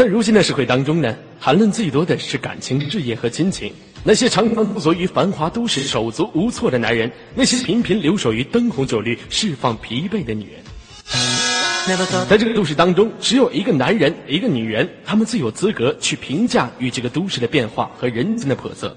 [0.00, 3.70] 在如今的社会当中呢，谈论最多的是感情、事业和亲情。
[4.02, 11.98] 那些常常驻足于繁华都市、手足无措的男人，那些频频留守于灯红酒绿、释放疲惫的女人。
[12.30, 18.96] 在这个都市当中，只有一个男人，一个女人，他们最有资格去评价与这个都市的变化和人间的叵测。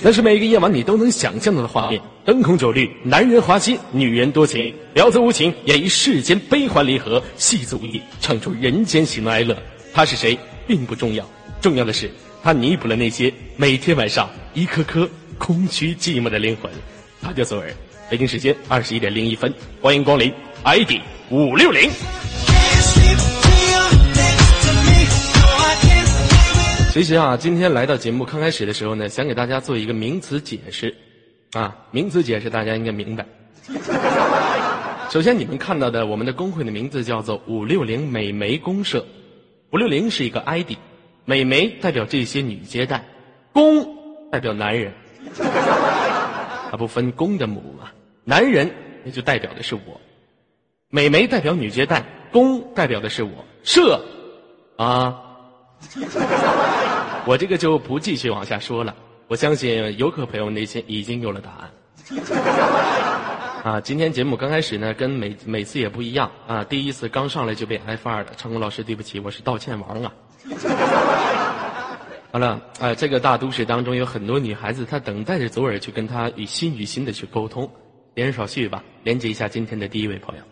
[0.00, 9.54] 那是每个夜晚你都能想象到的画面：灯红酒绿，男人花心，女人多情，婊子无情，演绎世间悲欢离合，戏子无义，唱出人间喜怒哀乐。
[9.94, 11.24] 他是谁并不重要，
[11.60, 12.10] 重要的是
[12.42, 15.08] 他弥补了那些每天晚上一颗颗
[15.38, 16.68] 空虚寂寞的灵魂。
[17.22, 17.72] 他叫左耳。
[18.10, 20.34] 北京时间二十一点零一分，欢迎光临
[20.64, 21.88] ID 五六零。
[26.92, 30.92] 其实啊，今天来到节目刚开始的时候呢，想给大家做一个名词解释，
[31.52, 33.24] 啊，名词解释大家应该明白。
[35.08, 39.04] 首先，你们看到的我们的工会的名字叫做五六零美眉公社，
[39.74, 40.74] 五六零是一个 ID，
[41.24, 43.04] 美眉代表这些女接待，
[43.52, 43.84] 公
[44.30, 44.92] 代表男人，
[46.70, 47.90] 它不分公的母嘛，
[48.22, 50.00] 男人那就代表的是我，
[50.90, 53.32] 美眉代表女接待，公代表的是我，
[53.64, 54.00] 社，
[54.76, 55.20] 啊。
[57.26, 58.94] 我这个就不继续往下说了。
[59.26, 61.68] 我相信游客朋友内心已经有了答案。
[63.64, 66.62] 啊，今天节目刚开始呢，跟每每次也不一样啊。
[66.64, 70.12] 第一次刚上来就被挨发了，成功老师对不起，我是道歉王啊。
[72.30, 77.66] 好了，啊，这个大都市当中有很多女孩子，她等待着左耳去跟她与心与心的去沟通。
[78.16, 80.42] 言少叙吧，连接一下今天的第一位朋友。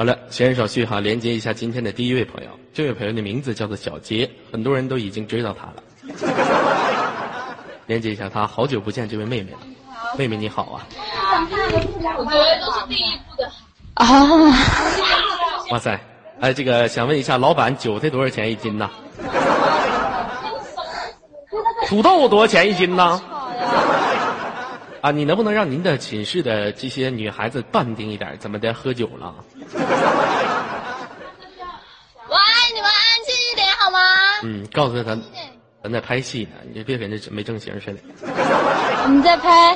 [0.00, 2.48] 好了，闲言少叙哈，连接一下今天的第一位朋友。
[2.72, 5.82] 这位朋友的名字叫做小杰，很多人都已经知道他了。
[7.84, 9.58] 连接一下他，好久不见这位妹妹了。
[10.16, 10.88] 妹妹你好啊！
[12.16, 13.52] 我觉得都是第一步的
[13.92, 14.06] 啊！
[15.70, 16.00] 哇塞，
[16.40, 18.88] 哎，这个想问一下，老板，韭菜多少钱一斤呢？
[21.88, 23.20] 土豆多少钱一斤呢？
[25.00, 28.36] 啊，你能不能让您的寝室的这些女孩子淡定一点？
[28.38, 29.34] 怎么的，喝酒了？
[32.28, 33.98] 我爱，你们安静一点好吗？
[34.42, 35.20] 嗯，告诉他咱
[35.82, 37.98] 咱在拍戏呢，你就别跟这没正形似的。
[39.04, 39.72] 我们在拍，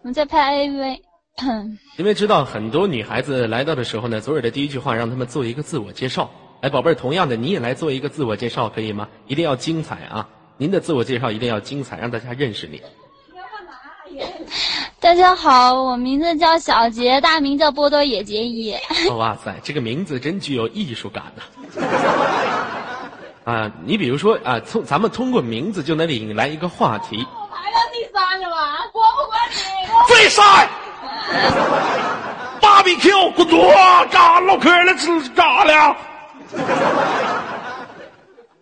[0.00, 1.00] 我们在拍 AV。
[1.98, 6.30] 因为知道很多女孩子来到的时候呢，左耳的第一句话让他们做一个自我介绍。
[6.62, 9.08] 哎，宝贝儿，同样的你也来做一个自我介绍，可以吗？
[9.26, 10.28] 一定要精彩啊！
[10.56, 12.80] 您的自我介绍一定要精彩，让大家认识你。
[15.00, 18.74] 大家好，我名字叫小杰，大名叫波多野结衣。
[19.16, 21.42] 哇塞，这个名字真具有艺术感呐！
[23.52, 27.26] 啊，你比如说啊，从咱们通过名字就能引来一个话题。
[27.34, 28.78] 我排到第三了吧？
[28.92, 29.88] 过不管你？
[30.06, 30.68] 最帅
[32.60, 33.72] ！BBQ，滚多
[34.10, 35.96] 干唠嗑了，吃干了。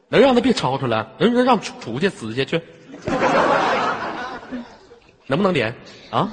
[0.08, 1.06] 能让他别吵吵了？
[1.18, 2.60] 能能让出去死去去？
[5.30, 5.72] 能不能连
[6.10, 6.28] 啊？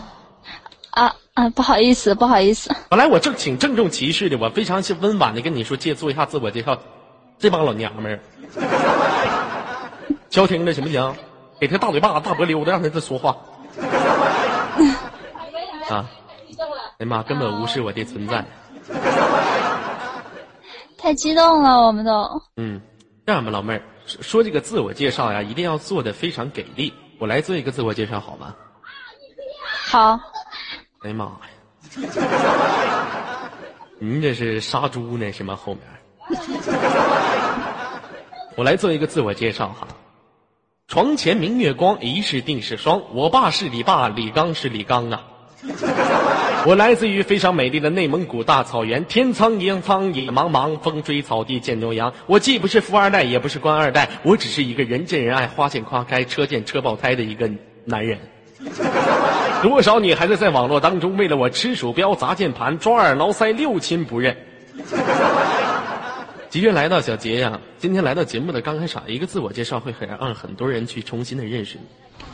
[0.90, 1.48] 啊啊！
[1.52, 2.76] 不好意思，不好意思。
[2.90, 6.76] 本来我正挺郑重其事的，我非常是温婉的跟你说，借做一下自我介绍。
[7.38, 8.20] 这帮老娘们儿，
[10.32, 11.16] 消停了行不行？
[11.60, 13.38] 给他大嘴巴、大脖溜的，让他再说话。
[15.90, 16.10] 啊！
[16.98, 18.44] 哎呀妈，根本无视我的存在。
[20.98, 22.42] 太激动了，我们都。
[22.56, 22.82] 嗯，
[23.28, 26.92] 这样吧，老妹儿，说这个自我介绍呀，一定要做的非常给力。
[27.20, 28.56] 我来做一个自我介绍，好吗？
[29.90, 30.20] 好，
[31.00, 31.40] 哎呀妈呀！
[34.00, 35.56] 您这是杀猪呢是吗？
[35.56, 35.84] 后面，
[38.58, 39.88] 我来做一个自我介绍哈。
[40.90, 43.02] 床前明月光，疑是定是霜。
[43.14, 45.24] 我爸是李爸，李刚是李刚啊。
[46.66, 52.14] 我来自于非常美丽的内蒙古大草原，天苍野苍野茫茫，风吹草低见牛羊。
[52.26, 57.50] 我既不是富二代，也不是官二代，我只是一个人见人爱、花见花开、车见车爆胎的一个
[57.86, 58.20] 男人。
[59.62, 64.38] 多少女孩子在网络当中为了我吃鼠标、砸键盘、抓耳挠腮、六亲不认。
[66.50, 71.84] 即便来到小杰呀，今天来到节目的刚开场，一个自我介绍会很让很多人去重新的认识你。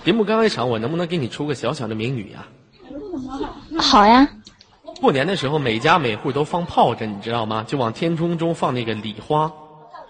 [0.05, 2.45] 节目刚开场，我能不能给你出个小小的名语呀？
[3.79, 4.27] 好呀。
[5.01, 7.65] 过年的时候，每家每户都放炮仗，你知道吗？
[7.67, 9.51] 就往天空中放那个礼花，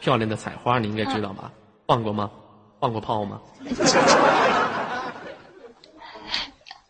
[0.02, 1.52] 漂亮的彩花，你应该知道吧？
[1.88, 2.30] 放过吗？
[2.80, 3.40] 放过炮吗？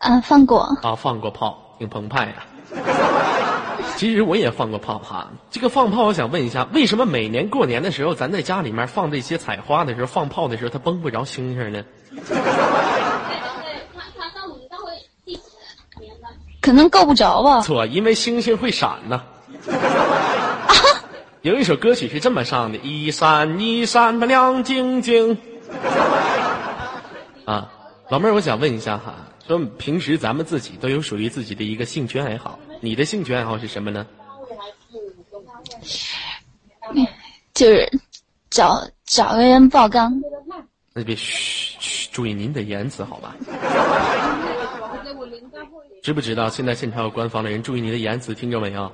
[0.04, 2.44] 嗯，放过啊，放过炮，挺澎湃呀。
[3.96, 5.28] 其实我也放过炮哈。
[5.50, 11.82] 这个放炮，我想问一下，为什么每年过年的时候，咱在家里面放这些彩花的时候，放炮的时候，它崩不着星星呢？
[16.60, 17.60] 可能够不着吧。
[17.62, 19.22] 错，因为星星会闪呢。
[21.40, 25.38] 有一首歌曲是这么唱的：一闪一闪的亮晶晶。
[27.46, 27.70] 啊，
[28.10, 29.14] 老妹儿，我想问一下哈，
[29.46, 34.06] 说平时咱们自己都有属于自己的一个兴趣爱好，你的兴趣爱好是什么呢？
[37.52, 37.88] 就是
[38.50, 40.12] 找找个人爆缸。
[40.94, 43.36] 那别嘘嘘，注意您的言辞好吧？
[46.02, 47.62] 知不知道现在现场有官方的人？
[47.62, 48.90] 注意您的言辞，听着没有？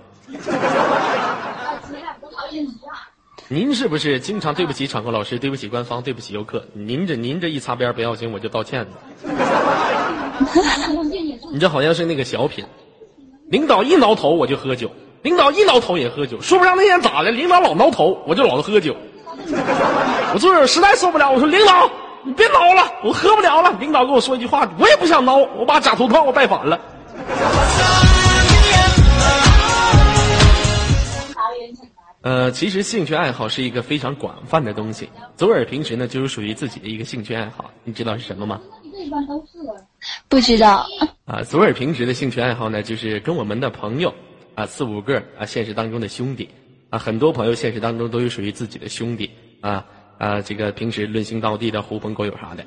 [3.49, 6.65] 您是不是经常对不起场控老师，对不起官方，对不起游客？
[6.73, 8.89] 您这您这一擦边不要紧，我就道歉了。
[11.53, 12.65] 你这好像是那个小品，
[13.51, 14.91] 领导一挠头我就喝酒，
[15.23, 18.97] 领导一挠头也喝酒，说不上那天咋的，领导老挠头，我就老喝酒。
[20.33, 21.91] 我昨儿实在受不了，我说领导
[22.25, 23.73] 你别挠了，我喝不了了。
[23.81, 26.81] 领导跟我说一句话，我也不想挠，我把假头套我戴反了。
[32.23, 35.09] 呃，其实兴趣爱好是一个非常广泛的东西。
[35.37, 38.61] 左耳平时呢，就是属于自己的一个兴趣爱好，你知道是什么吗？
[40.29, 40.87] 不知道。
[41.25, 44.13] 啊，左耳平时的兴趣爱好呢，就是跟我们的朋友
[44.55, 46.49] 啊，四五个啊，现实当中的兄弟
[46.91, 49.31] 啊，很多朋友现实当中都有属于自己的兄弟
[49.61, 49.85] 啊
[50.19, 52.65] 啊，这个平时论心道地的狐朋狗友啥的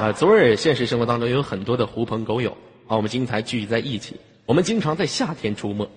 [0.00, 0.12] 啊。
[0.12, 2.50] 左耳现实生活当中有很多的狐朋狗友
[2.86, 5.88] 啊，我们经常聚集在一起，我们经常在夏天出没，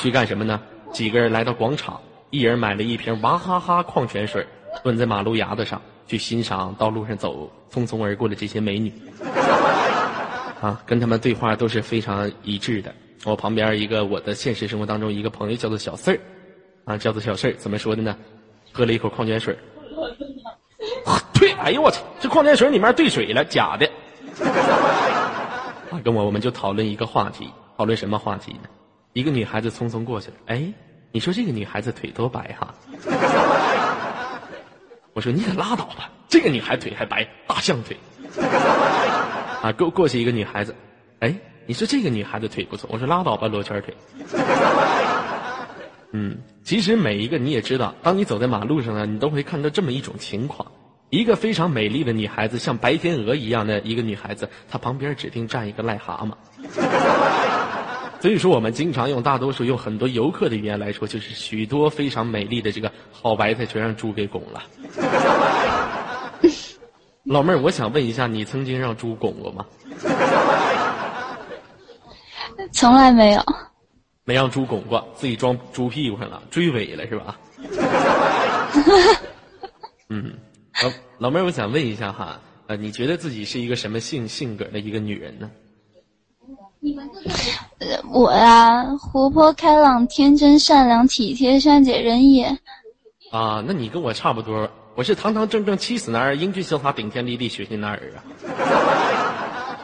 [0.00, 0.60] 去干什么呢？
[0.90, 2.00] 几个人来到广场，
[2.30, 4.46] 一人买了一瓶娃哈哈矿泉水，
[4.82, 8.92] 蹲在马路牙子上去欣赏道路上走匆匆而过的这些美女。
[10.60, 12.92] 啊，跟他们对话都是非常一致的。
[13.24, 16.18] 我旁边一个我的现实生活当中一个朋友叫做小四儿，
[16.84, 18.16] 啊，叫做小四儿，怎么说的呢？
[18.72, 19.56] 喝了一口矿泉水，
[21.32, 21.52] 退！
[21.52, 23.88] 哎呦我操，这矿泉水里面兑水了，假的。
[25.90, 28.68] 啊，跟我我们就讨论一个话题，讨论什么话题呢？
[29.12, 30.72] 一个女孩子匆匆过去了，哎，
[31.12, 32.74] 你说这个女孩子腿多白哈？
[35.18, 37.96] 我说你可拉倒吧，这个女孩腿还白，大象腿。
[39.60, 40.76] 啊，过过去一个女孩子，
[41.18, 41.34] 哎，
[41.66, 43.96] 你说这个女孩子腿不错，我说拉倒吧，罗圈腿。
[46.12, 50.70] 嗯，其实每一个你也知道，当你走在马路上呢，你都会看到这么一种情况：
[51.10, 56.30] 一个非常美丽的女孩子，像白天鹅一样的一个女孩子，她旁边指定站一个癞蛤蟆。
[58.20, 64.62] 所以说，我们经常用大多数用很多游客的语言来说，就是许多非常美丽的这个好白菜全让猪给拱了。
[67.24, 69.64] 老妹儿，我想问一下，你曾经让猪拱过吗？
[72.72, 73.42] 从来没有。
[74.24, 77.38] 没让猪拱过，自己装猪屁股上了，追尾了是吧？
[80.10, 80.34] 嗯，
[80.82, 85.50] 老老妹儿，我想问一下哈，呃，你觉得自己是一个什么性性格的一个女人呢？
[88.10, 92.44] 我呀，活泼开朗、天真善良、体贴善解人意。
[93.30, 98.18] 啊，那你跟我差不多，我是堂堂正正七死男儿，英俊潇洒顶天立地血性男儿啊。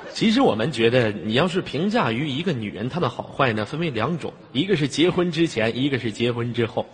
[0.13, 6.87] 其实我们觉得，你要是评价于一个女人她的好坏呢，分为两种，一个是结婚之前，一个是结婚之后。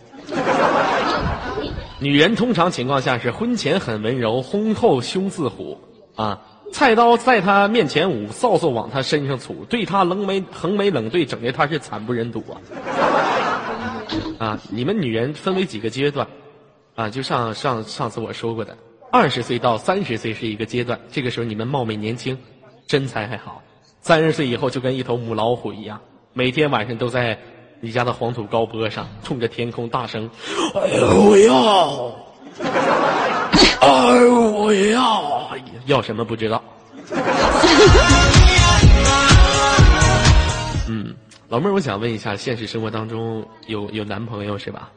[1.98, 5.78] 女人通常情况下是婚前很温柔，婚后凶似虎
[6.16, 6.40] 啊。
[6.72, 12.56] 菜刀在他面前舞，扫帚往他身上杵，对他冷眉横眉冷对，整的他是惨不忍睹啊！
[14.38, 16.26] 啊，你们女人分为几个阶段，
[16.94, 18.76] 啊，就上上上次我说过的，
[19.12, 22.38] 二十岁到三十岁是一个阶段，这个时候你们貌美年轻，
[22.88, 23.60] 身材还好；
[24.00, 26.00] 三十岁以后就跟一头母老虎一样，
[26.32, 27.38] 每天晚上都在
[27.80, 30.30] 你家的黄土高坡上，冲着天空大声
[30.74, 32.14] ：“哎呦我要！
[33.80, 35.50] 哎呦我要！
[35.90, 36.62] 要什么不知道。
[40.88, 41.14] ”嗯，
[41.48, 44.88] 老妹儿，我想问一下，现实生活当中有有男朋友是吧？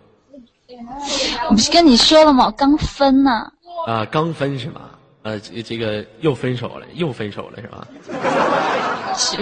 [1.50, 2.52] 我不是跟你说了吗？
[2.56, 3.52] 刚分呢。
[3.88, 4.82] 啊，刚分是吗？
[5.24, 7.88] 呃，这这个又分手了，又分手了是吧？
[9.18, 9.38] 是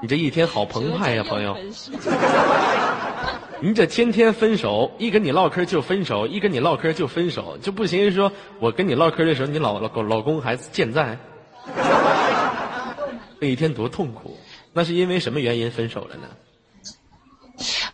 [0.00, 1.54] 你这一天好澎湃呀，朋友！
[3.60, 11.18] 你这天天分手，一跟你唠嗑就分手，一跟你唠嗑就分手，就不行说我跟你唠嗑的时候，你老老老公还健在，
[13.40, 14.36] 那一天多痛苦。
[14.72, 16.28] 那是因为什么原因分手了呢？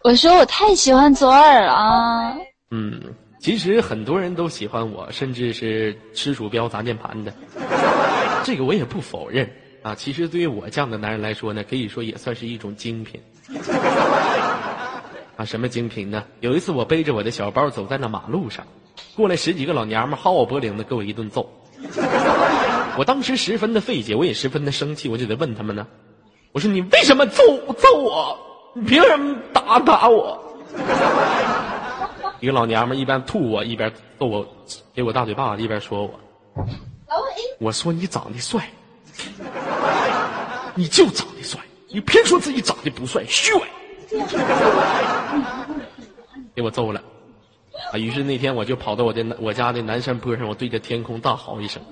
[0.03, 2.37] 我说我太喜欢左耳了。
[2.73, 3.01] 嗯，
[3.39, 7.33] 其实很多人都喜欢我，甚至是吃鼠标砸键盘的，
[8.43, 9.49] 这个我也不否认
[9.83, 9.95] 啊。
[9.95, 13.21] 其实对于我这样的男人来说呢，可以说也算是一种精品。
[15.43, 16.23] 啊，什么精品呢？
[16.39, 18.65] 有一次我背着我的小包走在那马路上，
[19.17, 21.51] 过来十几个老娘们薅我脖领子给我一顿揍。
[22.97, 25.85] 我当时十分的费解，我也十分的生气，我就得问他们呢：
[26.53, 27.43] 我说你为什么揍
[27.75, 28.39] 揍我？
[28.75, 30.41] 你凭什么打打我？
[32.39, 34.47] 一个老娘们一边吐我一边揍我，
[34.95, 36.21] 给我大嘴巴子，一边说我。
[37.59, 38.71] 我说你长得帅，
[40.77, 43.63] 你就长得帅，你偏说自己长得不帅，虚伪。
[46.55, 47.01] 给我揍了，
[47.93, 47.99] 啊！
[47.99, 51.83] 于是那天我就跑到我的我家的南山坡上，我对着天空大吼一声：“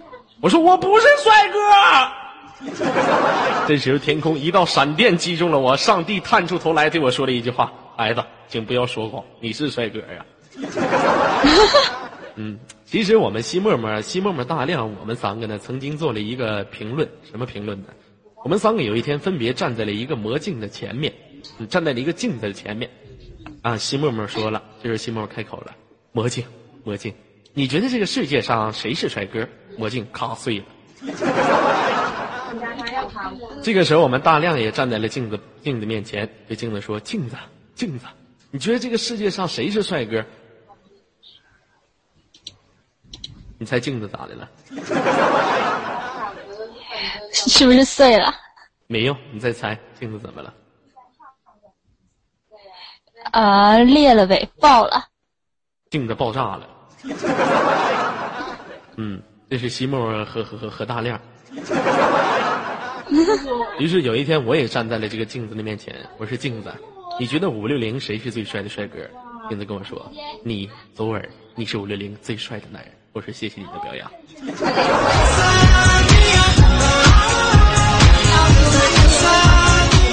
[0.41, 1.59] 我说我不是帅哥。
[3.67, 10.27] ”这时候天空一道闪电击中了我，上帝探出头来对我说了一句话：“孩子，请不要说谎，你是帅哥呀。
[12.37, 17.87] ”嗯，其实我们西沫沫、西沫沫、大亮，我们三个呢，曾经做了一个评论，什么评论呢？
[18.45, 21.12] 我们三个有一天分别站在了一个魔镜的前面，
[21.69, 22.91] 站在了一个镜子的前面。
[23.63, 25.75] 啊，西沫沫说了，这时候西沫沫开口了
[26.13, 26.45] ：“魔镜，
[26.83, 27.15] 魔镜，
[27.53, 30.65] 你觉得这个世界上谁是帅哥？”魔镜咔碎了。
[33.63, 37.37] 这个时候，我们大亮也站在了镜子镜子面前，对镜子说：“镜子，
[37.75, 38.07] 镜子，
[38.51, 40.25] 你觉得这个世界上谁是帅哥？”
[43.59, 44.49] 你猜镜子咋的了？
[47.33, 48.35] 是不是碎了？
[48.87, 50.53] 没有，你再猜镜子怎么了？
[53.33, 55.05] 啊，裂了呗，爆了。
[55.91, 56.67] 镜子爆炸了。
[58.97, 61.21] 嗯，这是西莫和和和和大亮。
[63.79, 65.95] 于是有一天，我也站在了这个镜子的面前。
[66.19, 66.73] 我说：“镜子，
[67.19, 68.99] 你觉得五六零谁是最帅的帅哥？”
[69.49, 70.09] 镜子跟我说
[70.45, 74.09] ：“你，左耳，你是五六零最帅的男人。”我说：“谢谢你的表扬。”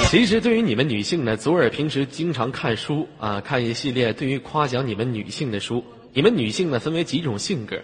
[0.08, 5.84] 其实，对于你们女性呢，左耳平时经常看书啊，看一系列对于夸奖你们女性的书。
[6.14, 7.76] 你们女性呢，分为几种性格，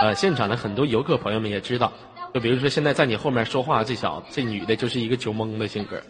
[0.00, 1.92] 呃，现场的很多游客朋友们也知道。
[2.32, 6.00] 就比如说，现在在你后面说话这小这女的，就是一个酒蒙的性格。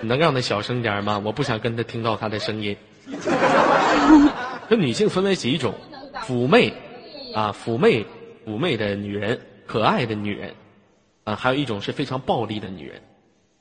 [0.00, 1.20] 你 能让她小声点吗？
[1.22, 2.74] 我不想跟她听到她的声音。
[4.70, 5.74] 这女性分为几种：
[6.26, 6.72] 妩媚，
[7.34, 8.06] 啊，妩媚，
[8.46, 10.54] 妩媚的女人，可爱的女人，
[11.24, 13.02] 啊，还有一种是非常暴力的女人。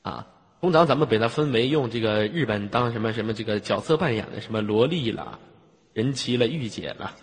[0.01, 0.25] 啊，
[0.59, 5.37] 通常咱们把它分为用这个日本当什么什么这个角色扮演的什么萝莉啦、
[5.93, 7.13] 人妻了、御姐了。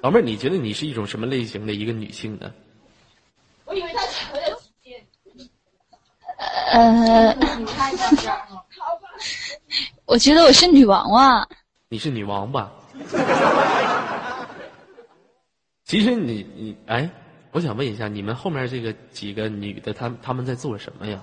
[0.00, 2.52] 老妹儿，你觉得你是一种什么类型的一个女性呢？
[3.64, 4.40] 我以为他是的
[6.72, 7.36] 呃，
[10.06, 11.46] 我觉得我是女王啊。
[11.88, 12.72] 你是女王吧？
[15.84, 17.08] 其实你你哎。
[17.52, 21.22] 我想问一下，你们后面这个几个女的，她她们在做什么呀？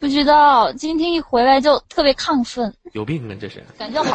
[0.00, 2.74] 不知道，今天一回来就特别亢奋。
[2.92, 3.62] 有病啊，这是！
[3.78, 4.12] 感觉好。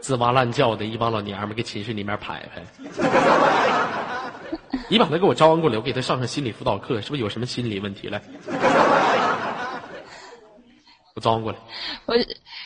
[0.00, 2.64] 吱 哇乱叫的一帮老娘们，给寝室里面排排。
[4.88, 8.20] 你把她给我招过来，我给她上上心理辅导课，是不是有什么心理问题了？
[11.14, 11.58] 我招呼过来。
[12.06, 12.16] 我。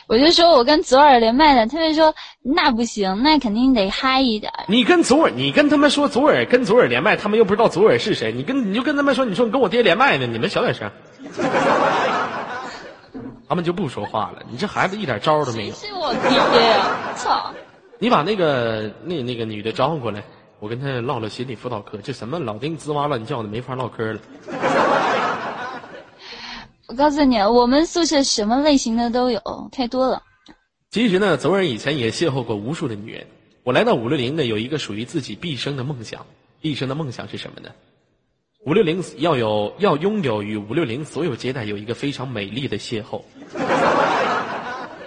[0.07, 4.53] 我就说我跟左耳连麦的，他们说那不行，那肯定得嗨一点。
[4.67, 8.31] 你跟左耳，你跟他们说左耳跟左耳连麦，他们又不知道左耳是谁。
[8.31, 10.91] 你跟你就跟他们说，你说你跟我爹连麦呢，你们小点声。
[13.49, 14.43] 他们就不说话了。
[14.51, 15.73] 你这孩子一点招都没有。
[15.73, 16.37] 是我爹
[16.69, 16.85] 呀！
[17.15, 17.51] 操！
[17.97, 20.21] 你把那个那那个女的招呼过来，
[20.59, 21.97] 我跟她唠唠心理辅导课。
[22.03, 24.19] 这什么老丁吱哇乱叫的，没法唠嗑了。
[26.87, 30.21] 我告诉你，我们宿舍什么类型的都有，太多了。
[30.91, 33.25] 其实呢，左耳以前也邂逅过无数的女人。
[33.63, 36.23] 我来到五六零呢，有一个属于自己毕生的梦想。
[36.61, 37.69] 毕生的梦想是什么呢？
[38.65, 43.21] 五六零要有要拥有与五六零所有接待有一个非常美丽的邂逅。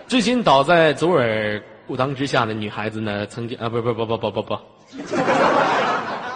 [0.09, 4.59] 至今倒在左耳裤裆之下的女孩子呢，曾经啊，不不不不不不不，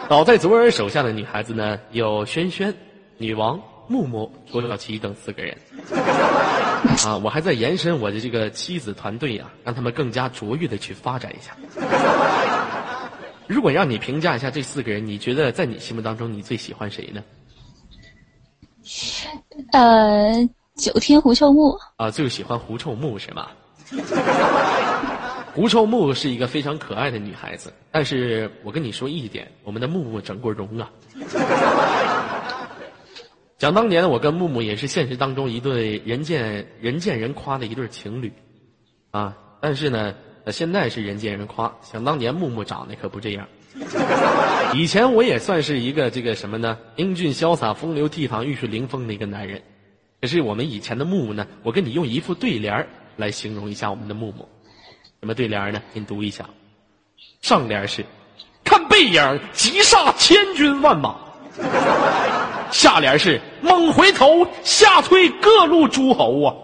[0.08, 2.72] 倒在左耳手下的女孩子呢，有轩轩、
[3.18, 3.60] 女王。
[3.92, 5.54] 木木、郭小琪等四个人，
[7.04, 11.54] 啊，我还在延伸我的这个妻子团队呀，让他们更加卓越的去发展一下。
[13.46, 17.22] 如果让你评价一下这四个人，你觉得在你心目当中，你最喜欢谁呢？
[19.72, 21.76] 呃，九天狐臭木。
[21.96, 23.48] 啊，最喜欢狐臭木是吗？
[25.54, 30.90] 狐臭木是一个非常可爱的女孩子，但是我跟你说一点，我们的木木整过容啊。
[33.62, 38.32] 想当年，我跟木木也是现实当中一对人见人见人夸的一对情侣，
[39.12, 39.38] 啊！
[39.60, 40.12] 但是呢，
[40.48, 41.72] 现在是人见人夸。
[41.80, 43.46] 想当年，木木长得可不这样。
[44.74, 46.76] 以前我也算是一个这个什么呢？
[46.96, 49.62] 英俊潇洒、风流倜傥、玉树临风的一个男人。
[50.20, 51.46] 可是我们以前的木木呢？
[51.62, 52.84] 我跟你用一副对联
[53.16, 54.48] 来形容一下我们的木木。
[55.20, 55.80] 什么对联呢？
[55.94, 56.50] 给你读一下。
[57.42, 58.04] 上联是：
[58.64, 61.16] 看背影，急煞千军万马。
[62.70, 66.54] 下联是猛回头，吓退各路诸侯啊。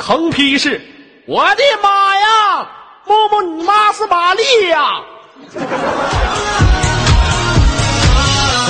[0.00, 0.80] 横批是
[1.26, 2.68] 我的妈呀，
[3.06, 5.00] 摸摸你妈是玛丽呀。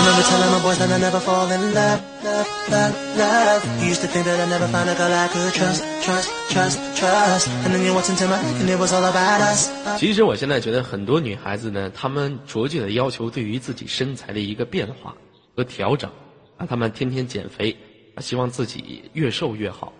[0.07, 3.83] Remember telling my boys that I never fall in love, love, love, love.
[3.83, 6.79] You used to think that I never find a girl I could trust, trust, trust,
[6.95, 7.49] trust.
[7.65, 9.69] And then you walked into my life and it was all about us.
[9.99, 15.13] 其实我现在觉得很多女孩子呢，她们着急的要求对于自己身材的一个变化
[15.57, 16.09] 和调整，
[16.57, 17.77] 啊，她们天天减肥，
[18.15, 19.93] 啊，希望自己越瘦越好。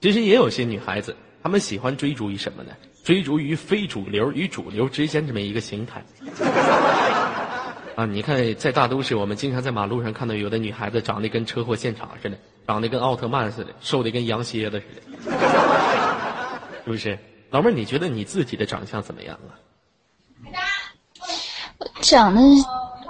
[0.00, 2.70] 其实也有些女孩子，她们喜欢追逐于什么呢？
[3.04, 6.02] 追逐于非主流与主流之间这么一个形态。
[8.00, 15.36] 啊，你看，在大都市，我们经常在马路上看到有的女孩子长得跟车祸现场似的，长得跟奥特曼似的，瘦的跟羊蝎子似的，
[16.82, 17.18] 是不是？
[17.50, 19.52] 老妹儿，你觉得你自己的长相怎么样啊？
[22.00, 22.40] 长得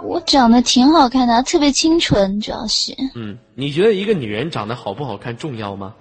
[0.02, 2.92] 我长得挺好看的，特别清纯，主要是。
[3.14, 5.94] 嗯，你觉得一个女人长得好不好看重要吗？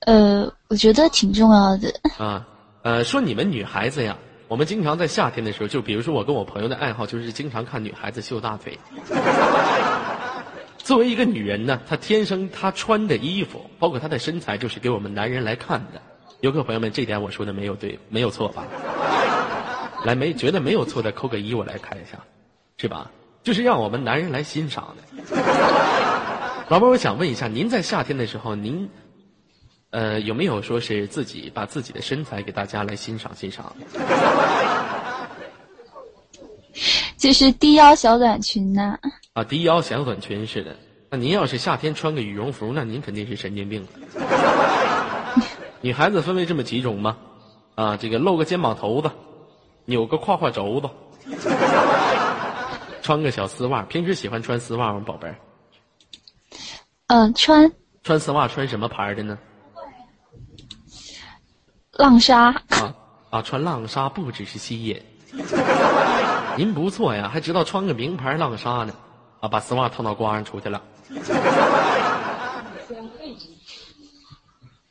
[0.00, 1.90] 呃，我觉得挺重要的。
[2.18, 2.46] 啊，
[2.82, 4.18] 呃，说你们女孩子呀，
[4.52, 8.78] 我们经常在夏天的时候，就比如说我跟我朋友的爱好就是经常看女孩子秀大腿。
[10.76, 16.02] 作为一个女人呢，她天生她穿的衣服，包括她的身材，就是给我们男人来看的。
[16.42, 18.66] 游客朋友们，这点我说的没有对，没有错吧？
[20.04, 22.18] 来，没觉得没有错的扣个一，我来看一下，
[22.76, 23.10] 是吧？
[23.42, 25.02] 就是让我们男人来欣赏的。
[26.68, 28.90] 老妹儿，我想问一下，您在夏天的时候，您
[29.92, 33.74] 呃有没有说是自己把自己的身材给大家来欣赏欣赏？
[37.16, 38.98] 就是低腰小短裙呐、
[39.34, 40.74] 啊，低腰小短裙似的。
[41.10, 43.88] 那您要是夏天穿个羽绒服，那您肯定是神经病了。
[45.82, 47.16] 女孩子分为这么几种吗？
[47.76, 49.10] 啊，这个露个肩膀头子，
[49.84, 50.88] 扭个胯胯轴子，
[53.02, 53.82] 穿个小丝袜。
[53.82, 55.36] 平时喜欢穿丝袜吗，宝贝儿？
[57.08, 57.70] 嗯、穿
[58.02, 59.38] 穿丝袜穿什么牌儿的呢？
[61.98, 62.94] 浪莎，啊
[63.28, 65.02] 啊，穿浪莎不只是吸引。
[66.56, 68.94] 您不错呀，还知道穿个名牌浪莎呢。
[69.40, 70.80] 啊，把丝袜套脑瓜上出去了。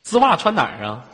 [0.04, 1.04] 丝袜穿哪儿啊？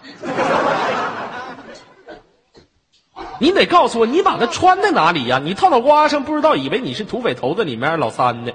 [3.39, 5.39] 你得告诉我，你把它穿在哪里呀？
[5.39, 8.53] 你套脑瓜上，不知道以为你是土匪头子里面老三呢。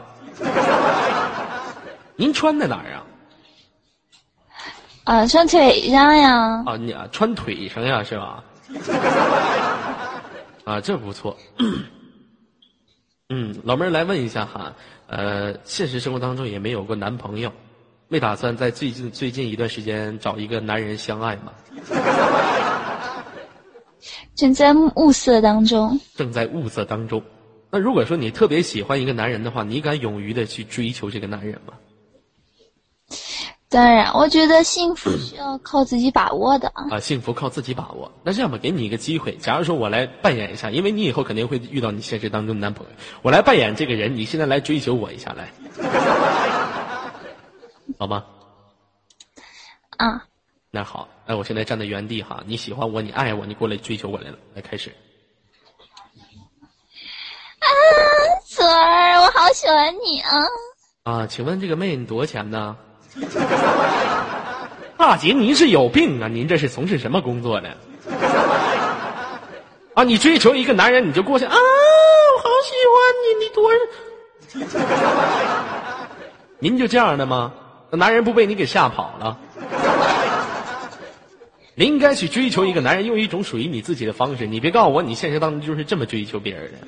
[2.16, 3.03] 您穿在哪儿啊？
[5.04, 6.64] 啊，穿腿上呀。
[6.66, 8.44] 啊，你啊，穿腿上呀，是吧？
[10.66, 11.38] 啊，这不错。
[13.30, 14.74] 嗯，老妹儿来问一下哈，
[15.08, 17.52] 呃，现实生活当中也没有过男朋友，
[18.08, 21.52] 没打算在最近最近一段时间找一个男人相爱吗？
[24.36, 26.00] 正在物色当中。
[26.16, 27.22] 正在物色当中。
[27.70, 31.74] 那如果说你特别喜欢一个男人的话，你敢勇于的去追求这个男人吗？
[33.74, 36.72] 当然，我觉得幸福需要靠自己把握的。
[36.92, 38.12] 啊，幸福靠自己把握。
[38.24, 45.52] 那这样吧，给你一个机会，假如说我来扮演一下，因为你以后肯定会遇到你现实当中的男朋友，我来扮演这个人，你现在来追求我一下来，
[47.98, 48.24] 好吗？
[49.98, 50.24] 啊，
[50.70, 54.92] 那好，那我现在站在原地哈，你喜欢我，你爱我，你过来追求我来了，来开始。
[57.58, 57.66] 啊
[58.46, 60.38] 左儿，我好喜欢你啊！
[61.06, 62.78] 啊，请问这个妹你多少钱呢？
[64.98, 66.28] 大姐，您是有病啊！
[66.28, 67.78] 您这是从事什么工作的？
[69.94, 73.72] 啊，你追求一个男人，你就过去啊，我好喜欢你，你多？
[76.60, 77.54] 您就这样的吗？
[77.92, 79.38] 那男人不被你给吓跑了？
[81.76, 84.48] 您应该去追求一个男人，用一种属于你自己的方式。
[84.48, 86.80] 你别告诉我，你现实当中就是这么追求别人的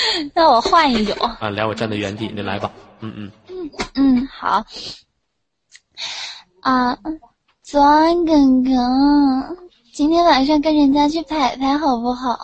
[0.34, 1.14] 那我换一种。
[1.40, 1.48] 啊！
[1.50, 2.70] 来，我站在原地，你来吧。
[3.00, 3.30] 嗯嗯。
[3.94, 4.64] 嗯，好。
[6.60, 6.96] 啊，
[7.62, 8.32] 左安哥
[8.64, 9.56] 哥，
[9.92, 12.38] 今天晚上跟人家去排排好不好？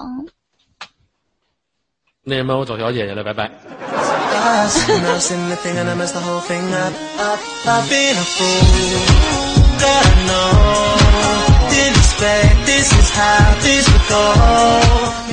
[2.24, 3.50] 那什么，我找小姐姐了，拜拜。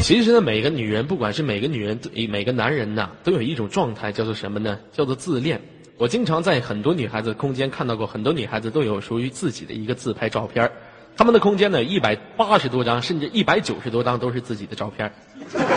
[0.02, 4.78] 其实呢，每个女人，不管是每个女人对，每个男人呐，都有一种状态，叫做什么呢？
[4.92, 5.62] 叫做自恋。
[5.98, 10.70] 我经常在很多女孩子空间看到过，很多女孩子都有属于自己的一个自拍照片
[11.16, 15.14] 她们的空间呢，一百八十多张，甚至一百九十多张都是自己的照片儿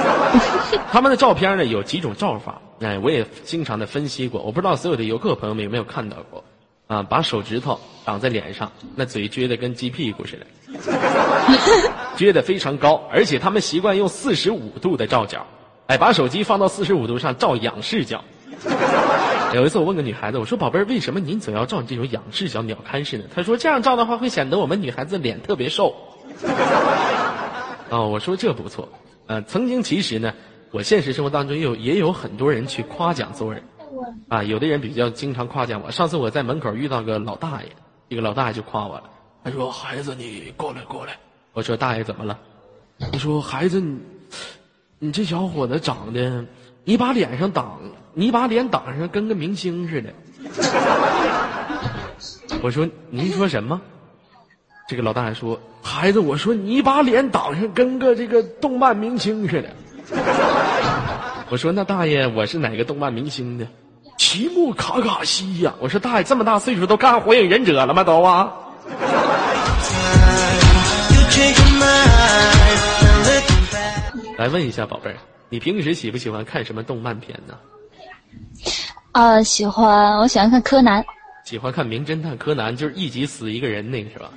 [0.91, 4.41] 他们的照片呢有几种照法，哎，我也经常的分析过。
[4.43, 6.43] 我不知道所有的游客朋友们有没有看到过，
[6.87, 10.47] 啊，把手指头挡在脸上，那嘴撅得跟鸡屁股似的，
[12.17, 15.47] 撅得非常高，而且他们习惯用四十五度的照角，
[15.87, 18.23] 哎，把手机放到四十五度上照仰视角。
[19.55, 25.95] 有一次我问个女孩子，我说：“宝贝儿，为什么您总要照这种仰视角、鸟瞰式呢？”她说：“这样照的话会显得我们女孩子脸特别瘦。”
[27.89, 28.89] 哦，我说这不错。
[29.27, 30.35] 呃，曾经其实呢，
[30.73, 33.63] 我现实生活当中有也有很多人去夸奖作人，
[34.29, 35.91] 啊，有的人比较经常夸奖我。
[35.91, 37.69] 上次我在门口遇到个老大爷，
[38.09, 39.05] 一个老大爷就夸我了，
[39.45, 41.17] 他说：“孩子，你过来过来。”
[41.53, 42.39] 我说：“大爷怎么了？”
[43.13, 44.01] 他说：“孩子，你
[44.99, 46.45] 你这小伙子长得，
[46.85, 47.79] 你把脸上挡，
[48.15, 50.13] 你把脸挡上跟个明星似的。”
[52.63, 53.81] 我说：“您说什么？”
[54.89, 59.71] 这个老大爷说：“孩子，我说你把脸挡上，跟个这个动漫明星似的。
[61.51, 63.67] ”我说：“那大爷，我是哪个动漫明星的？
[64.24, 68.04] 奇木卡卡西呀！”我说：“大爷这么大岁数都干火影忍者了吗？
[68.04, 68.54] 都啊
[71.10, 72.80] You change your mind.
[73.02, 74.38] Now looking back.
[74.38, 75.18] 来问一下宝贝儿，
[75.50, 77.58] 你平时喜不喜欢看什么动漫片呢？
[79.14, 81.04] 啊，喜欢，我喜欢看柯南。
[81.46, 84.30] 喜欢看《名侦探柯南》，就是一集死一个人那个是吧？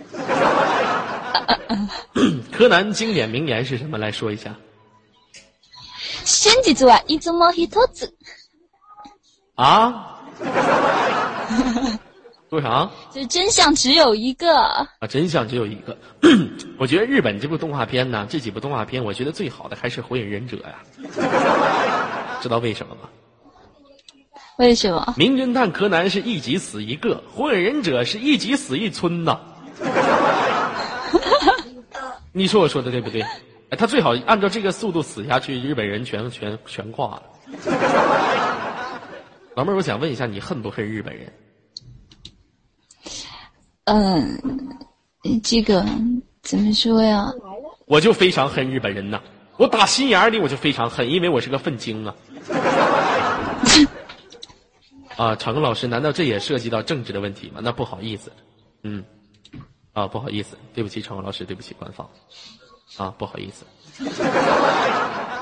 [2.51, 3.99] 柯南经典名言是什么？
[3.99, 4.55] 来说一下。
[6.25, 8.11] 真実はいつも一つ。
[9.58, 10.16] 啊？
[12.50, 12.90] 说啥？
[13.12, 14.56] 就是真相只有一个。
[14.56, 15.98] 啊，真相只有一个。
[16.80, 20.76] 我觉得日本这部动画片呢，这几部动画片，我觉得最好的还是《火影忍者》呀。
[22.40, 23.02] 知道为什么吗？
[24.60, 25.14] 为什么？
[25.18, 29.38] 名侦探柯南是一集死一个，火影忍者是一集死一村呐。
[32.32, 33.22] 你说我说的对不对？
[33.72, 37.24] 哎，他最好按照这个速度死下去，日本人全全全挂了。
[39.58, 41.34] 老妹儿，我想问一下，你恨不恨日本人？
[43.86, 44.40] 嗯，
[45.44, 45.84] 这个
[46.44, 47.26] 怎么说呀？
[47.88, 49.20] 我就非常恨日本人呐！
[49.58, 52.16] 我打心眼里我就非常恨，因为我是个愤青啊。
[55.18, 57.60] 啊，长庚老师，难道这也涉及到政治的问题吗？
[57.64, 58.32] 那不好意思，
[58.84, 59.04] 嗯，
[59.94, 62.08] 啊，不好意思，对不起，长庚老师，对不起，官方，
[62.98, 63.66] 啊，不好意思。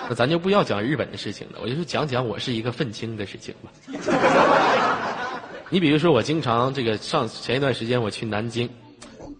[0.07, 3.71] 那咱就不要讲日本的事情了，我就是讲讲我是一个愤青的事情吧。
[5.69, 8.69] 你比如说，我经常这个上前一段时间我去南京，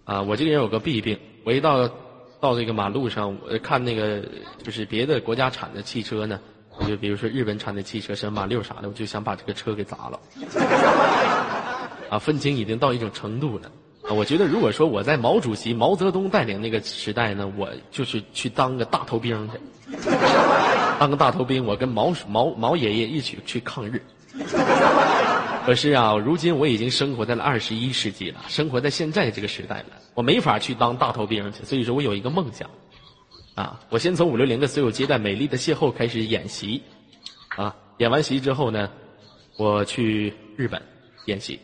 [0.04, 1.88] 啊，我这个人有个弊病，我一到
[2.40, 4.22] 到这个马路上，我看那个
[4.62, 6.40] 就是别的国家产的汽车呢。
[6.78, 10.20] 我就比如说日本产的汽车，什么马六啥的，我就想把这个车给砸了。
[12.10, 13.70] 啊，愤青已经到一种程度了。
[14.14, 19.58] 我觉得如果说我在毛主席、毛泽东带领那个时代呢，我就是去当个大头兵去，
[20.98, 24.00] 当个大头兵，我跟毛毛毛爷爷一起去抗日。
[25.64, 31.64] 可是啊，如今我已经生活在了二十一世纪了，生活在现在这个时代了，我没法去当大头兵去。
[31.64, 32.70] 所以说我有一个梦想。
[33.56, 36.82] 啊，我先从五六零的所有接待美丽的邂逅开始演习，
[37.56, 38.90] 啊，演完习之后呢，
[39.56, 40.82] 我去日本
[41.24, 41.58] 演习，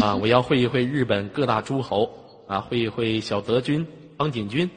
[0.00, 2.10] 啊，我要会一会日本各大诸侯，
[2.46, 3.86] 啊，会一会小泽君、
[4.18, 4.68] 苍井君，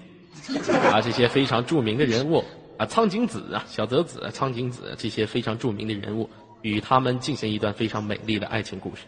[0.91, 2.43] 啊，这些非常著名的人物，
[2.77, 6.29] 啊，苍井子啊，小泽子、苍井子这些非常著名的人物，
[6.62, 9.01] 与他们进行一段非常美丽的爱情故事。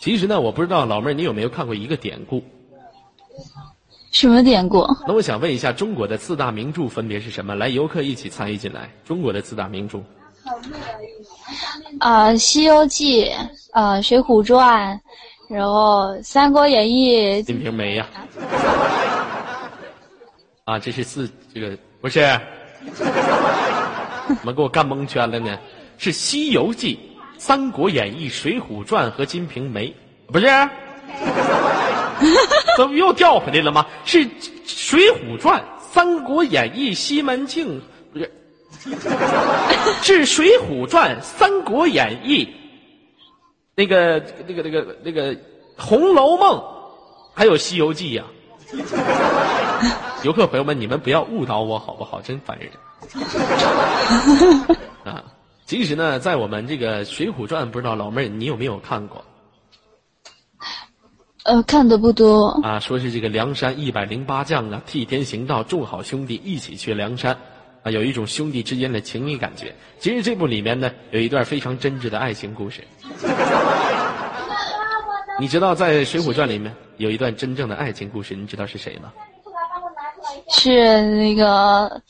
[0.00, 2.42] 其实呢，我不知道老妹儿你有没有看过一个典故？
[4.16, 4.82] 什么典故？
[5.06, 7.54] 那我想问一下，中国的四大名著分别是什么？
[7.54, 8.88] 来，游客一起参与进来。
[9.04, 9.98] 中国的四大名著，
[12.00, 13.26] 啊，《西游记》
[13.72, 14.98] 啊，《水浒传》，
[15.54, 18.06] 然后《三国演义》《金瓶梅》呀。
[20.64, 22.20] 啊，这是四这个不是？
[24.28, 25.58] 怎么给我干蒙圈了呢？
[25.98, 26.94] 是《西游记》
[27.36, 29.88] 《三国演义》《水浒传》和《金瓶梅》，
[30.32, 30.46] 不是？
[32.76, 33.86] 怎么又掉回来了吗？
[34.04, 34.24] 是
[34.66, 35.60] 《水浒传》
[35.92, 37.80] 《三国演义》西门庆，
[38.12, 38.30] 不是？
[40.02, 42.44] 是《水浒传》《三国演义》
[43.74, 45.34] 那个那个那个那个
[45.76, 46.58] 《红楼梦》，
[47.34, 48.24] 还有《西游记》呀。
[50.22, 52.20] 游客朋友们，你们不要误导我好不好？
[52.20, 52.70] 真烦人。
[55.04, 55.22] 啊，
[55.66, 59.24] 其实呢，在我们这个《水浒传》，不知道老妹儿你有没有看过
[61.46, 62.48] 呃，看的不多。
[62.62, 62.78] 啊？
[62.80, 67.36] 说是这个梁山一百零八将啊，替天行道，众好兄弟一起去梁山，
[67.82, 69.72] 啊，有一种兄弟之间的情谊感觉。
[70.00, 72.82] 其实这部里面呢，有一段非常真挚的爱情故事。
[75.38, 79.12] 你知道在《水浒传》里面有一段真正的爱情故事，你知道是谁吗？
[80.48, 82.02] 是那个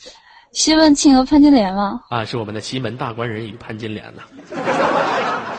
[0.53, 2.01] 西门庆和潘金莲吗？
[2.09, 4.23] 啊，是我们的西门大官人与潘金莲呐。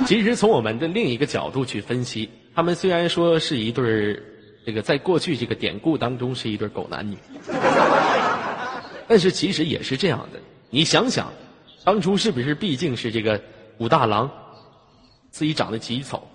[0.05, 4.23] 其实从我们的另一个角度去分析，他们虽然说是一对儿，
[4.65, 7.17] 这个在过去这个典故当中是一对狗男女，
[9.07, 10.39] 但是其实也是这样的。
[10.69, 11.31] 你想想，
[11.83, 13.41] 当初是不是毕竟是这个
[13.79, 14.29] 武大郎
[15.29, 16.25] 自己长得极丑，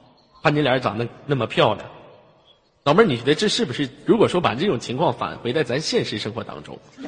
[0.42, 1.88] 潘金莲长得那么漂亮？
[2.84, 3.88] 老妹儿，你觉得这是不是？
[4.04, 6.78] 如果说把这种情况返回在咱现实生活当中，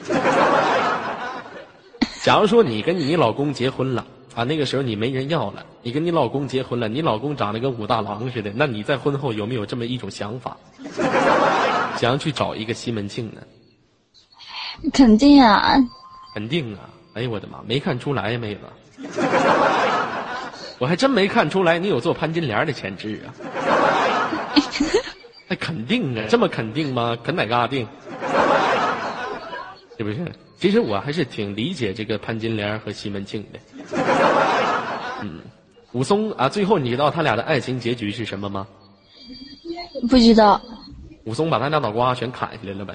[2.22, 10.56] 假如说你跟你老公结婚了啊，那个时候你没人要了，你跟你老公结婚了，你老公长得跟武大郎似的，那你在婚后有没有这么一种想法，
[11.96, 13.40] 想要去找一个西门庆呢？
[14.92, 15.76] 肯定啊，
[16.34, 16.90] 肯定啊！
[17.14, 18.60] 哎呦我的妈，没看出来呀，妹子，
[20.80, 23.30] 我还真没看出来你有做潘金莲的潜质啊！
[25.46, 27.16] 那肯定啊，这么肯定吗？
[27.22, 27.86] 肯哪嘎定？
[29.96, 30.32] 是不是？
[30.56, 33.58] 其实我还是挺理解这个潘金莲和西门庆的。
[35.22, 35.40] 嗯，
[35.92, 38.66] 武松啊，最后你知道他俩的爱情结局是什么吗？
[40.08, 40.60] 不知道。
[41.24, 42.94] 武松把他俩脑瓜全砍下来了呗。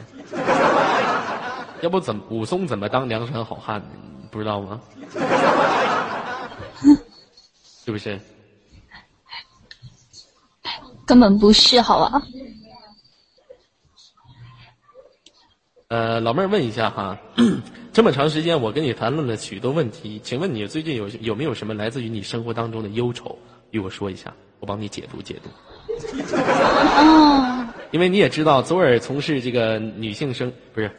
[1.81, 3.87] 要不怎么武松怎么当梁山好汉呢？
[4.21, 4.79] 你不知道吗？
[7.85, 8.19] 是不是？
[11.05, 12.21] 根本不是，好吧？
[15.89, 17.17] 呃，老妹儿问一下哈，
[17.91, 23.35] 这么长时间我跟你谈论了许多问题，请问你最近有有没有什么来自于你生活当中的忧愁
[23.71, 25.49] 与我说一下，我帮你解读解读。
[26.29, 30.91] 哦，因为你也知道，左耳从事这个女性生不是，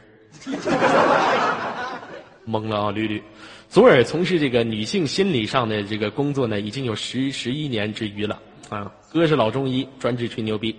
[2.44, 3.22] 懵了啊，绿绿，
[3.68, 8.90] 左耳从事这个女性心理上的这个工作呢，已经有十十一年之余了啊。
[9.12, 10.74] 哥是老中医，专治吹牛逼。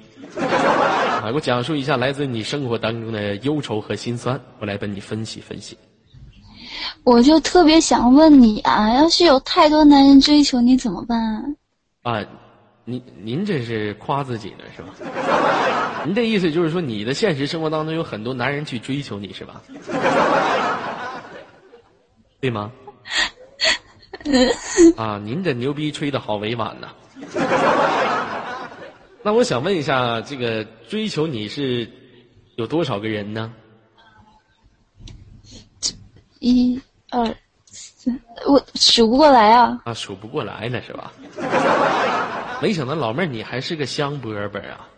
[1.21, 5.77] 啊，给我讲述一下来自你生活当中的忧愁和心酸，我来帮你分析分析。
[7.03, 11.55] 我就特别想问你啊，要是有太多男人追求你怎么办？
[12.01, 12.25] 啊，
[12.85, 14.89] 您您这是夸自己呢是吧？
[16.05, 19.61] 您这意思就是说，你的现实生活当中有很多男人去追求你是吧？
[22.39, 22.71] 对吗？
[24.97, 26.87] 啊，您这牛逼吹的好委婉呐。
[29.23, 31.87] 那我想问一下，这个追求你是
[32.55, 33.53] 有多少个人呢？
[36.39, 36.81] 一、
[37.11, 37.23] 二、
[37.65, 39.79] 三，我数不过来啊！
[39.85, 41.13] 啊，数不过来呢，是吧？
[42.61, 44.89] 没想到老妹儿你还是个香饽饽啊！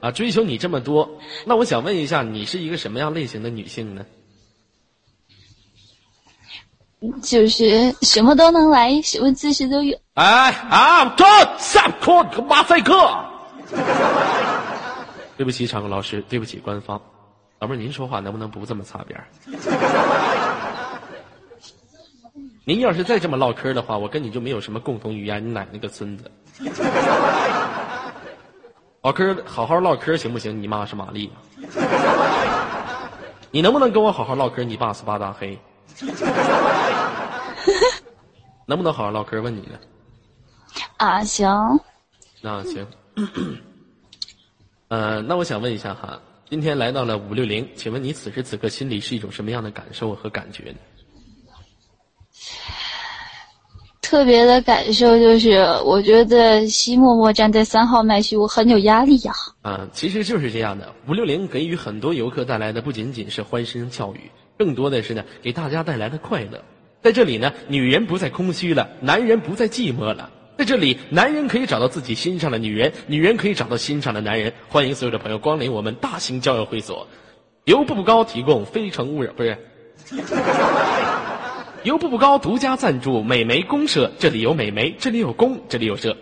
[0.00, 4.06] 啊，追求你这么多，那我想问一下，你是一个什么样类型的女性呢？
[7.22, 9.98] 就是什么都能来，什么姿势都有。
[10.14, 11.24] 哎啊，这
[11.58, 12.94] 下课个马赛克。
[15.36, 17.00] 对不起，场控老师，对不起，官方。
[17.58, 19.20] 老妹儿，您说话能不能不这么擦边？
[22.64, 25.44] 您要是再这么唠嗑的话，我跟你就没有什么共同语言。
[25.44, 26.30] 你奶奶个孙子！
[29.02, 30.62] 唠嗑好好唠嗑行不行？
[30.62, 31.32] 你妈是玛丽。
[33.50, 34.62] 你能不能跟我好好唠嗑？
[34.62, 35.58] 你爸是八大黑。
[38.66, 39.40] 能不能好好唠嗑？
[39.40, 39.78] 问你呢。
[40.96, 41.48] 啊，行。
[42.40, 42.86] 那行。
[44.88, 50.78] 呃，那我想问一下哈，今天来到了五六零，请问你此时此刻心里是一种什么样的感受和感觉呢？
[54.00, 59.32] 特别的感受就是，我觉得西默默站在三号麦序，我很有压力呀。
[59.62, 60.92] 啊，其实就是这样的。
[61.08, 64.30] 五六零给予很多游客带来的不仅仅是欢声笑语，
[64.62, 66.62] 更多的是呢，给大家带来的快乐。
[67.02, 70.30] 在这里呢，女人不再空虚了，男人不再寂寞了。
[70.56, 74.52] 在这里，男人可以找到自己心上的女人，女人可以找到心上的男人。
[74.68, 77.08] 欢迎所有的朋友光临我们大型交友会所，
[77.64, 79.58] 由步步高提供非诚勿扰，不是。
[81.82, 86.16] 由步步高独家赞助美眉公社，这里有美眉，这里有公，这里有社。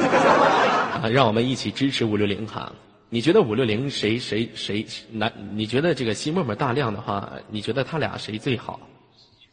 [0.00, 2.72] 啊，让我们一起支持五六零哈！
[3.14, 5.30] 你觉得五六零谁谁谁男？
[5.52, 8.80] 你觉得这个西沫沫大亮的话，你觉得他俩谁最好？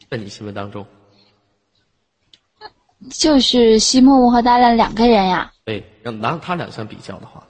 [0.10, 0.88] 在你心目当中？
[3.12, 5.52] 就是西沫沫和大亮两个人呀。
[5.65, 7.45] 对，让拿他俩相比较的话，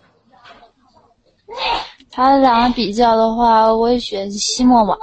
[2.09, 4.97] 他俩比较的话，我也选西沫沫。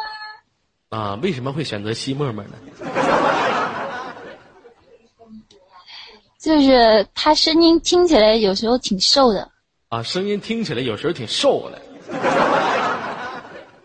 [0.89, 2.57] 啊，为什么会选择西沫沫呢？
[6.41, 9.53] 就是他声音听起来有时候挺瘦的。
[9.89, 11.81] 啊，声音听起来有时候挺瘦的。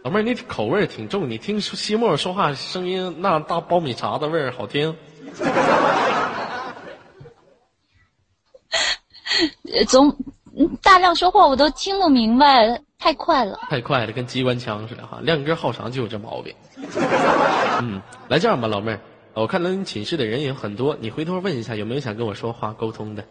[0.04, 4.96] 老妹儿，你口味挺重，你听西莫说话声音那大苞米碴子味儿好听。
[9.88, 10.10] 总
[10.58, 13.60] 嗯大量说话我都听不明白，太快了。
[13.70, 16.56] 太快了，跟机关枪似的哈，亮哥好长就有这毛病。
[17.80, 19.00] 嗯，来这样吧，老妹儿，
[19.36, 23.24] 我看到你寝室的人也很多，你回头问一下有没有想跟我说话沟通的。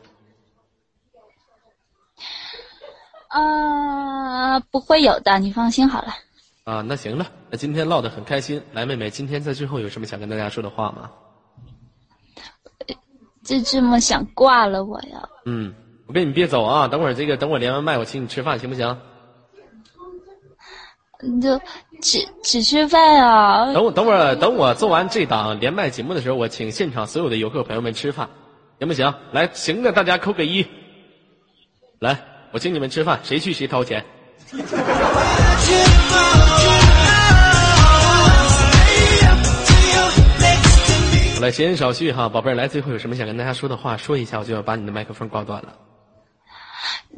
[3.30, 6.08] 啊、不会有的，你放心好了。
[6.64, 8.60] 啊，那行了，那今天唠得很开心。
[8.72, 11.10] 来，妹妹，今天在最后有什么想跟大家说的话吗？
[13.44, 15.28] 就这么想挂了我呀？
[15.46, 15.72] 嗯，
[16.06, 18.98] 我跟你别走啊，等会儿这个等我连完麦，我请你吃饭，行不行？
[21.40, 21.60] 就
[22.02, 23.72] 只只吃饭啊？
[23.72, 28.28] 等我等会儿等我做完这档连麦节目的时候，我请现场所有的游客朋友们吃饭，
[28.78, 29.14] 行不行？
[29.32, 30.66] 来，行的大家扣个一。
[31.98, 34.04] 来，我请你们吃饭，谁去谁掏钱。
[41.36, 45.68] 好了，闲言少叙哈，宝贝儿，来，最后有什么想跟大家说的话，说一下，我就要把你的麦克风挂断了。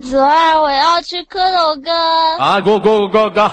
[0.02, 1.90] 泽儿，我要去蝌蚪哥。
[2.38, 3.50] 啊，给我给我给我给我！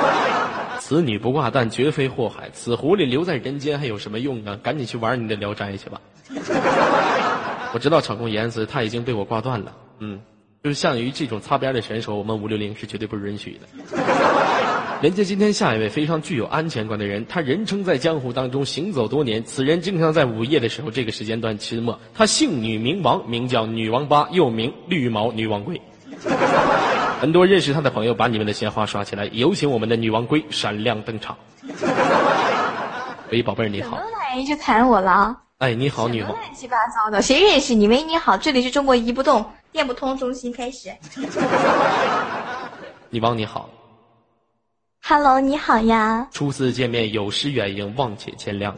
[0.80, 2.48] 此女不挂蛋，绝非祸害。
[2.52, 4.58] 此狐狸留在人间还有什么用啊？
[4.62, 6.00] 赶紧去玩你的聊斋去吧。
[7.74, 9.72] 我知道场控言辞，他已经被我挂断了。
[10.00, 10.20] 嗯，
[10.62, 13.98] 就是像于这种擦边的选手，我们五六零是绝对不允许的。
[15.00, 22.00] 人家今天下一位非常具有安全感的人，他人称在江湖当中行走多年，此人经常在午夜的时候这个时间段吃墨。
[22.12, 25.80] 他姓女名王，名叫女王八，又名绿毛女王龟。
[27.20, 31.36] 很多认识他的朋友把你们的鲜花刷起来，有请我们的女王龟闪亮登场。
[33.30, 37.86] 喂，宝贝儿你好，来就谈我了，哎，你好，女王，乱七八糟的，谁认识你？
[37.86, 40.90] 喂，你好，这里是中国移不动电不通中心，开始。
[43.10, 43.68] 女王你好
[45.02, 46.28] ，Hello，你好呀。
[46.30, 48.72] 初次见面有失远迎，望且见谅。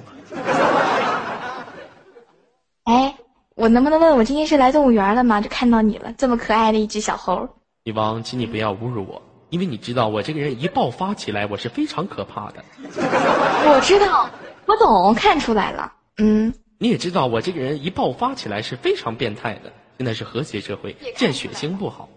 [2.84, 3.14] 哎，
[3.54, 5.40] 我能不能问我今天是来动物园了吗？
[5.40, 7.48] 就看到你了，这么可爱的一只小猴。
[7.84, 12.64] 女王，请你不要侮辱我，因为你知道我这个人一爆发起来，我是非常可怕的。
[12.84, 14.28] 我知道，
[14.66, 15.92] 我懂，看出来了。
[16.18, 19.72] 嗯，你也知道我这个人一爆发起来是非常变态的。
[20.00, 22.08] 现在是和谐社会，见血腥不好。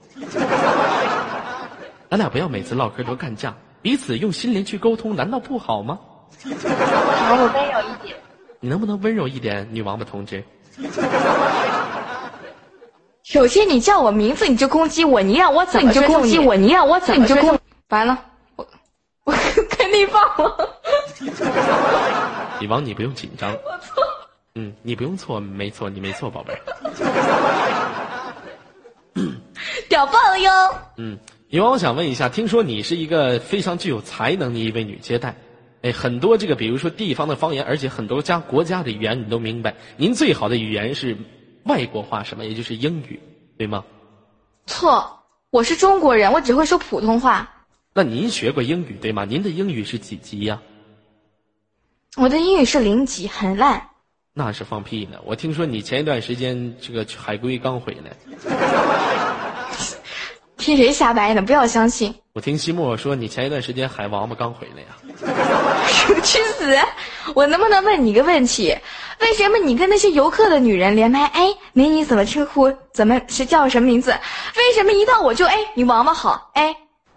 [2.10, 6.00] 咱俩不要每次唠嗑都干架，彼此用心灵去沟通，难道不好吗？
[6.46, 6.48] 好，
[7.36, 8.16] 我温柔一点。
[8.62, 10.42] 你能不能温柔一点，女王八同志？
[13.24, 16.56] 首先，你叫我名字你就攻击我，你让我怎么就攻击我？
[16.56, 17.60] 你让我怎么就攻？
[17.90, 18.18] 完了，
[18.56, 18.66] 我
[19.28, 19.34] 我
[19.70, 20.70] 肯定放了。
[22.62, 23.54] 女王，你不用紧张。
[24.56, 26.60] 嗯，你不用错，没错，你没错，宝贝儿。
[29.90, 30.52] 屌爆了哟！
[30.98, 31.18] 嗯，
[31.50, 35.36] 女王，我想问一下，听说你是一个非常具有才能的一位女接待，
[35.82, 39.76] 哎，很多这个比如说地方的方言，而且很多家国家的语言你都明白。
[39.98, 41.18] 您最好的语言是
[41.64, 42.46] 外国话，什么？
[42.46, 43.20] 也就是英语，
[43.58, 43.84] 对吗？
[44.68, 47.66] 错，我是中国人，我只会说普通话。
[47.94, 49.26] 那您学过英语对吗？
[49.26, 50.62] 您的英语是几级呀、
[52.18, 53.90] 我的英语是零级，很烂。
[54.34, 55.20] 那是放屁呢！
[55.26, 58.12] 我听说你前一段时间这个海归刚回来，
[60.58, 61.42] 听谁瞎掰呢？
[61.42, 62.14] 不要相信。
[62.34, 64.88] 我听西莫说你前一段时间海王八刚回来呀。
[66.24, 66.76] 去死！
[67.36, 68.76] 我能不能问你个问题？
[69.22, 71.26] 为什么你跟那些游客的女人连麦？
[71.28, 72.74] 哎，美女怎么称呼？
[72.92, 74.10] 怎么是叫什么名字？
[74.58, 76.50] 为什么一到我就哎，你王八好？
[76.56, 76.76] 哎，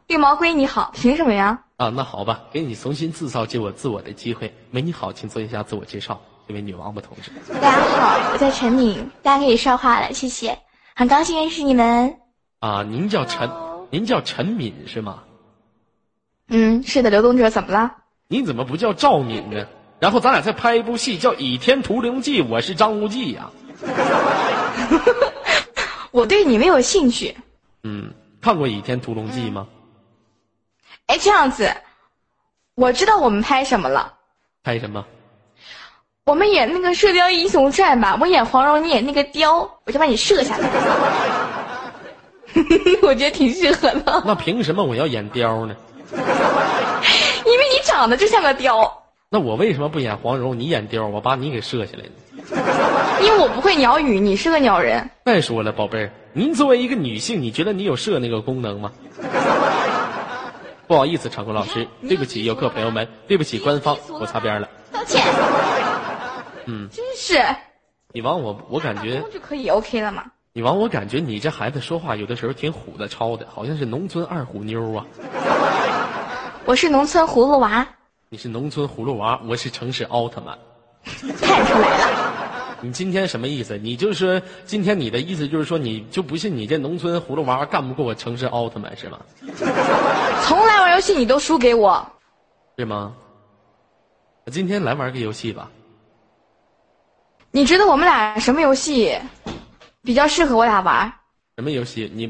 [0.08, 0.92] 绿毛龟你好？
[0.94, 1.58] 凭什么呀？
[1.78, 4.52] 啊，那好吧，给你重新制造自我自我的机会。
[4.70, 7.30] 美女好，请做一下自我介绍，这位女王八同志。
[7.60, 10.58] 大家好，我叫陈敏，大家可以说话了，谢谢，
[10.94, 12.18] 很高兴认识你们。
[12.60, 13.50] 啊，您叫陈，
[13.90, 15.24] 您叫陈敏是吗？
[16.48, 17.96] 嗯，是的，刘东哲怎么了？
[18.28, 19.66] 你怎么不叫赵敏呢？
[19.98, 23.50] 然后咱俩再拍一部戏叫《倚天屠龙记》，我是张无忌呀、
[26.12, 27.34] 我对你没有兴趣。
[27.82, 29.66] 嗯，看过《倚天屠龙记》吗？
[31.06, 31.74] 哎，这样子，
[32.74, 34.14] 我知道我们拍什么了。
[34.62, 35.04] 拍什么？
[36.28, 40.68] 我们演那个《射雕英雄传》吧，我演黄蓉，你演那个雕，我就把你射下来。
[43.00, 45.76] 我觉得挺适合的，那凭什么我要演雕呢？
[46.10, 49.04] 因为你长得就像个雕。
[49.30, 52.10] 那我为什么不演黄蓉，你演雕，我把你给射下来呢？
[53.22, 55.08] 因为我不会鸟语，你是个鸟人。
[55.24, 58.90] 再说了，宝贝儿，您作为一个女性，你觉得你有射那个功能吗？
[60.88, 64.68] 不好意思，场控老师，对不起，游客朋友们，对不起，官方，我擦边了。
[64.90, 65.22] 道歉。
[66.66, 67.42] 嗯，真是，
[68.12, 70.24] 你往我，我感觉就可以 OK 了嘛？
[70.52, 75.06] 你往我感觉你这孩子说话有的时候挺虎的超的，好像是农村二虎妞啊。
[76.64, 77.86] 我是农村葫芦娃，
[78.28, 80.58] 你是农村葫芦娃，我是城市奥特曼。
[81.38, 82.76] 看出来了。
[82.82, 83.78] 你今天什么意思？
[83.78, 89.20] 你就是说今天你的意思就是说你就不信你这农村葫芦娃干不过我城市奥特曼是吗？
[90.42, 92.04] 从来玩游戏你都输给我。
[92.76, 93.14] 是吗？
[94.44, 95.70] 我今天来玩个游戏吧。
[97.56, 99.18] 你觉得我们俩什么游戏
[100.02, 101.10] 比较适合我俩玩？
[101.56, 102.12] 什么游戏？
[102.14, 102.26] 你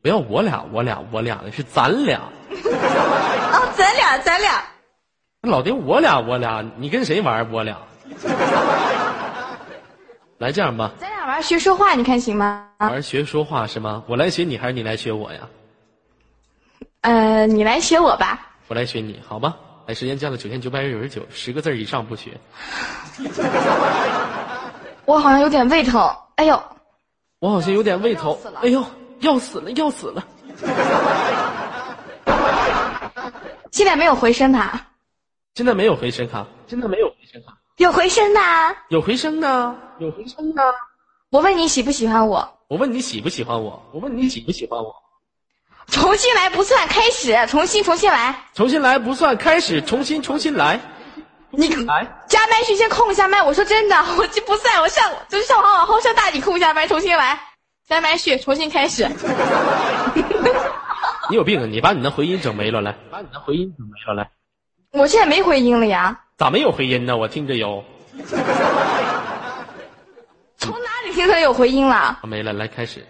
[0.00, 2.20] 不要我俩我俩我俩的是咱俩。
[2.54, 4.62] 哦，咱俩咱俩。
[5.40, 7.50] 老丁，我俩我俩，你跟谁玩？
[7.50, 7.76] 我俩。
[10.38, 12.68] 来这样吧，咱俩玩学说话，你看行吗？
[12.78, 14.04] 玩学说话是吗？
[14.06, 15.40] 我来学你还是你来学我呀？
[17.00, 18.52] 呃，你来学我吧。
[18.68, 19.56] 我来学你，好吧？
[19.88, 22.30] 来，时间降到九千九百九十九，十个字以上不学。
[25.04, 26.00] 我好像有点胃疼，
[26.36, 26.62] 哎呦，
[27.40, 28.84] 我好像有点胃头要死了，哎呦，
[29.20, 30.24] 要死了，要死了！
[33.72, 34.80] 现在没有回声卡，
[35.54, 38.40] 现在没有回声卡，现在没有回声卡，有回声的。
[38.88, 40.62] 有回声呢，有回声呢。
[41.30, 42.58] 我问你喜不喜欢我？
[42.68, 43.82] 我问你喜不喜欢我？
[43.92, 44.94] 我问你喜不喜欢我？
[45.88, 48.44] 重新来不算，开始，重新重新来。
[48.54, 50.78] 重新来不算，开始，重新重新来，
[51.52, 52.06] 你来。
[52.26, 57.38] 加麦序先空一下麦，我说真的，我就不算，我上就是上好往后上大，你空一下麦，重新来，
[57.86, 59.08] 加麦序，重新开始。
[61.30, 61.66] 你有病啊！
[61.66, 64.30] 你把你那回音整没了，来，把你那回音整没了，来。
[64.90, 67.16] 我现在没回音了呀，咋没有回音呢？
[67.16, 67.82] 我听着有，
[70.58, 71.94] 从哪里听出来有回音了？
[71.94, 73.06] 啊没了，来开始。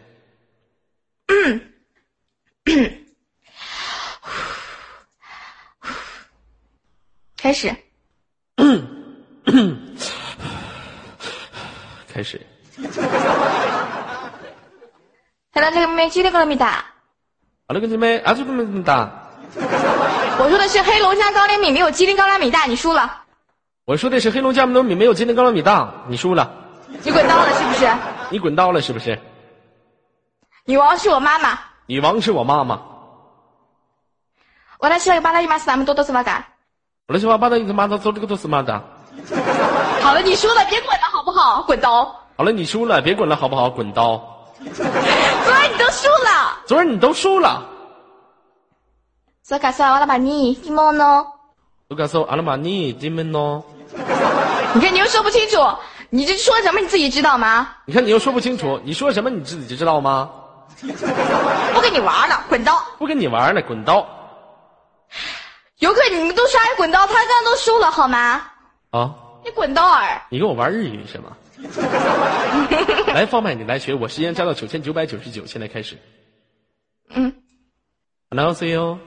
[7.36, 7.74] 开始，
[12.12, 12.40] 开始。
[15.52, 16.84] 看到这个没叽里咕噜米哒。
[17.68, 19.10] 好了，哥姐妹，啊，就这么大。
[20.38, 23.22] 我说的是黑龙江高粱米，没有吉林高粱米大，你输了，
[23.84, 26.50] 我说的是黑龙江糯米，没有吉林高粱米大，你输了，
[26.88, 27.92] 你滚刀了是不是？
[28.30, 29.18] 你滚刀了是不是？
[30.64, 31.58] 女王是我妈妈。
[31.86, 32.80] 女王是我妈妈。
[34.78, 35.94] 我来吃了个巴拉伊玛斯，咱们多
[37.12, 37.44] 多斯瓦嘎。
[37.46, 38.82] 我的你他妈的走这个都是妈的。
[40.00, 41.62] 好了，你输了，别滚了好不好？
[41.62, 42.04] 滚刀。
[42.36, 43.70] 好了，你输了，别滚了好不好？
[43.70, 44.20] 滚刀。
[44.74, 46.58] 昨儿你都输了。
[46.66, 47.62] 昨儿你都输了。
[49.42, 51.26] 索卡索阿拉玛尼蒂莫呢？
[51.88, 53.62] 卢卡索阿拉玛尼进门喏。
[54.74, 55.58] 你看你又说不清楚，
[56.10, 57.68] 你这说什么你自己知道吗？
[57.84, 60.30] 你看你又说不清楚，你说什么你自己知道吗？
[61.74, 62.80] 不跟你玩了，滚刀。
[62.98, 64.06] 不跟你玩了，滚刀。
[65.81, 68.49] 游客，你们都刷一滚刀，他刚刚都输了好吗？
[68.91, 69.13] 啊，
[69.43, 70.21] 你滚刀儿。
[70.29, 71.35] 你跟我玩日语是吗？
[73.13, 75.97] 来，放麦，你来学，我时间加到九千九百九十九，现在开始。
[77.09, 77.33] 嗯，
[78.29, 78.99] 안녕하세요。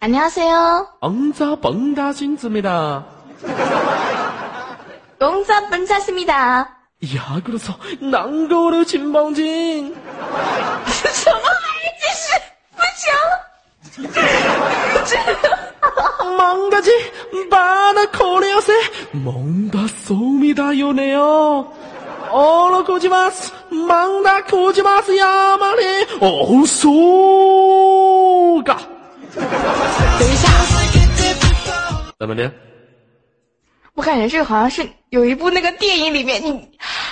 [0.00, 0.88] 안녕하세요。
[1.00, 3.04] 엉자뻥다신즈입니다。
[5.18, 6.76] 공자본자십니다。
[7.02, 9.94] 야그래서난거를진방진
[10.86, 11.52] 什么玩
[11.82, 11.84] 意？
[12.00, 12.32] 这是
[12.74, 13.12] 不行。
[16.36, 16.90] 망가지
[17.50, 18.72] 바나 코리아세
[19.12, 21.72] 멍다 소미다 요네요
[22.30, 26.96] 어로 고지마스 망다 고지마스 야마리 어소가
[29.36, 30.48] 等一下，
[32.18, 32.50] 怎么的？
[33.94, 36.48] 我感觉这个好像是有一部那个电影里面，你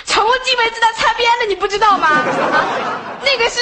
[0.05, 2.07] 成功进门字的擦边的，你不知道吗？
[2.07, 2.65] 啊，
[3.23, 3.59] 那个是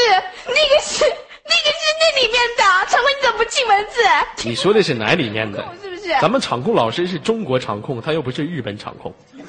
[0.47, 1.05] 那个是
[1.48, 4.00] 那个是那里面的，成功你怎么不进文字？
[4.48, 5.66] 你说的是哪里面的？
[5.82, 6.08] 是不是？
[6.20, 9.12] 咱们场控老师是中国场控，他又不是日本场控。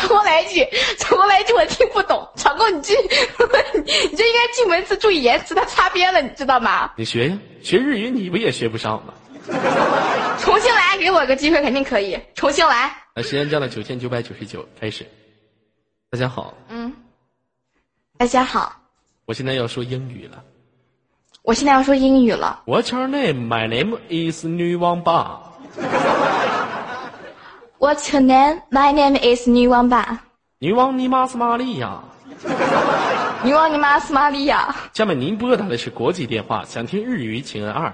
[0.00, 0.66] 重新来一句，
[0.98, 2.28] 重新来一句，我听不懂。
[2.36, 2.94] 场控，你这
[3.80, 6.92] 你这应该进文字注意言辞，他擦边了，你知道吗？
[6.96, 9.14] 你学呀，学日语你不也学不上吗？
[10.38, 12.18] 重新来，给我个机会，肯定可以。
[12.34, 15.06] 重新来，那，时间降到九千九百九十九，开始。
[16.10, 16.92] 大家好，嗯，
[18.18, 18.76] 大家好，
[19.24, 20.44] 我现在要说英语了。
[21.43, 22.61] 我现在要说英语了。
[22.65, 23.47] What's your name?
[23.47, 25.41] My name is 女王八。
[27.79, 28.61] What's your name?
[28.71, 30.23] My name is 女王吧。
[30.59, 32.01] 女王尼玛斯玛利亚。
[33.43, 34.75] 女王你妈斯玛利亚。
[34.93, 37.93] 下面您拨打的是国际电话，想听日语请按二。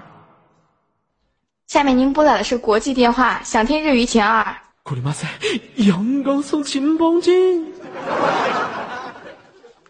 [1.66, 4.56] 下面您拨打的是国际电话，想听日语请按二。
[4.84, 5.28] こりません。
[5.76, 7.72] 陽光送金棒金。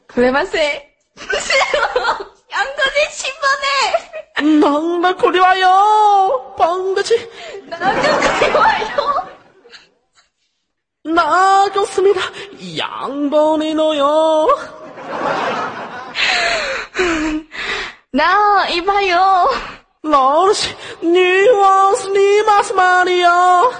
[0.08, 0.82] これません。
[1.16, 1.52] 不是，
[2.51, 7.29] 양거리 신발에 낭나 그리와요 반가지.
[7.67, 9.29] 나도 그리와요
[11.03, 12.21] 나갔습니다.
[12.77, 14.47] 양반이노요
[18.11, 19.49] 나 이봐요.
[20.01, 23.73] 러시 니와스 니마스 말이요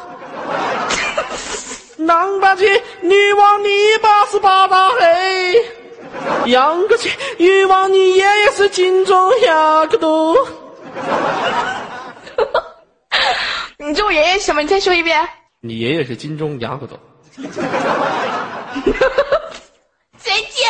[1.97, 5.78] 낭바지 니와 니바스 바다헤이.
[6.43, 6.51] 黑。
[6.51, 10.35] 杨过去，欲望你爷爷是金钟雅各多。
[13.77, 14.61] 你这我爷爷什么？
[14.61, 15.27] 你再说一遍。
[15.61, 16.99] 你爷爷是金钟雅各多。
[20.17, 20.69] 再见。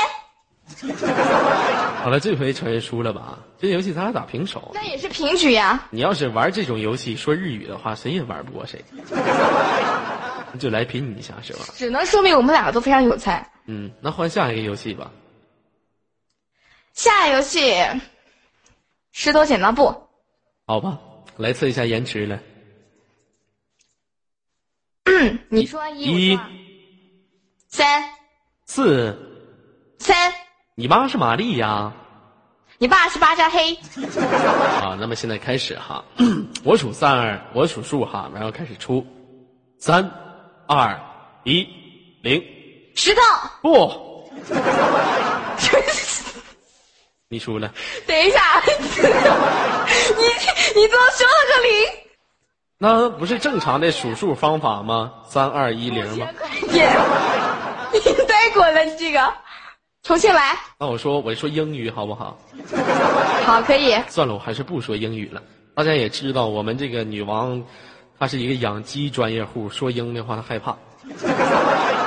[2.03, 3.39] 好了，这回承认输了吧？
[3.59, 4.71] 这游戏咱俩打平手。
[4.73, 5.83] 那也是平局呀。
[5.89, 8.83] 你要是玩这种游戏说日语的话，谁也玩不过谁。
[10.53, 11.65] 你就来拼一下是吧？
[11.75, 13.45] 只能说明我们两个都非常有才。
[13.65, 15.11] 嗯，那换下一个游戏吧。
[16.99, 17.73] 下游戏，
[19.13, 19.85] 石头剪刀布。
[20.67, 20.99] 好吧，
[21.37, 22.37] 来测一下延迟了。
[25.47, 26.39] 你说一，一
[27.69, 28.03] 三
[28.65, 29.17] 四，
[29.97, 30.33] 三，
[30.75, 31.93] 你妈是玛丽呀？
[32.79, 33.73] 你爸是巴扎黑。
[34.83, 36.03] 啊，那么现在开始哈，
[36.65, 39.07] 我数三二，我数数哈，然后开始出，
[39.77, 40.03] 三
[40.67, 40.99] 二
[41.45, 41.65] 一
[42.23, 42.43] 零，
[42.93, 43.21] 石头。
[43.61, 44.29] 不，
[47.31, 47.71] 你输了。
[48.07, 48.73] 等一下， 你
[50.75, 51.87] 你怎么说了个零？
[52.79, 55.13] 那不是正常的数数方法吗？
[55.27, 56.27] 三二一零吗？
[56.71, 56.89] 耶
[57.93, 59.31] 你太滚了，你这个，
[60.01, 60.57] 重新来。
[60.79, 62.35] 那我说我说英语好不好？
[63.45, 63.95] 好，可以。
[64.07, 65.39] 算了，我还是不说英语了。
[65.75, 67.63] 大家也知道，我们这个女王，
[68.17, 70.75] 她是一个养鸡专业户，说英的话她害怕。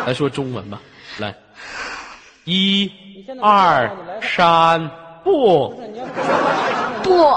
[0.04, 0.80] 来说中文吧，
[1.18, 1.32] 来，
[2.44, 2.90] 一、
[3.40, 3.88] 二、
[4.20, 4.90] 三，
[5.24, 5.68] 不，
[7.02, 7.36] 不，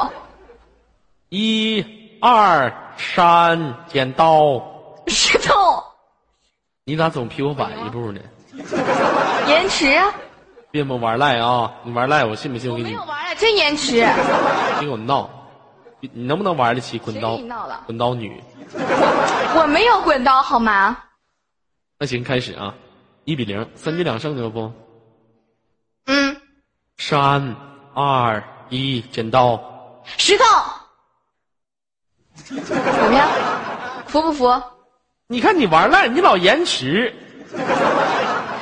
[1.29, 1.85] 一、
[2.21, 4.61] 二、三，剪刀。
[5.07, 5.83] 石头，
[6.83, 8.19] 你咋总比我晚一步呢？
[9.47, 10.01] 延迟。
[10.71, 11.71] 别么玩赖啊！
[11.83, 13.93] 你玩赖，我信不信我给你没有玩赖，真延迟。
[13.93, 15.29] 别给我闹？
[16.01, 17.37] 你你能不能玩得起滚刀？
[17.85, 18.43] 滚刀女？
[19.55, 20.97] 我没有滚刀好吗？
[21.97, 22.75] 那行，开始啊！
[23.23, 24.71] 一比零，三局两胜牛不？
[26.07, 26.35] 嗯，
[26.97, 27.55] 三
[27.95, 29.57] 二一，剪刀。
[30.17, 30.43] 石头，
[32.35, 33.29] 怎么样？
[34.05, 34.61] 服不服？
[35.27, 37.15] 你看你玩赖，你老延迟。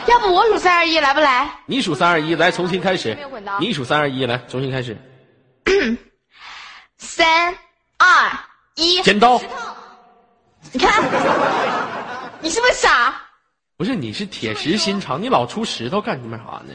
[0.05, 1.49] 要不我数三二一，来不来？
[1.65, 3.57] 你数三二一，来重新开始没有滚刀。
[3.59, 4.95] 你数三二一，来重新开始。
[6.97, 7.55] 三
[7.97, 8.31] 二
[8.75, 9.41] 一，剪刀。
[10.71, 11.03] 你看，
[12.39, 13.15] 你是不是傻？
[13.77, 16.73] 不是，你是铁石心肠，你老出石头干什么啥呢？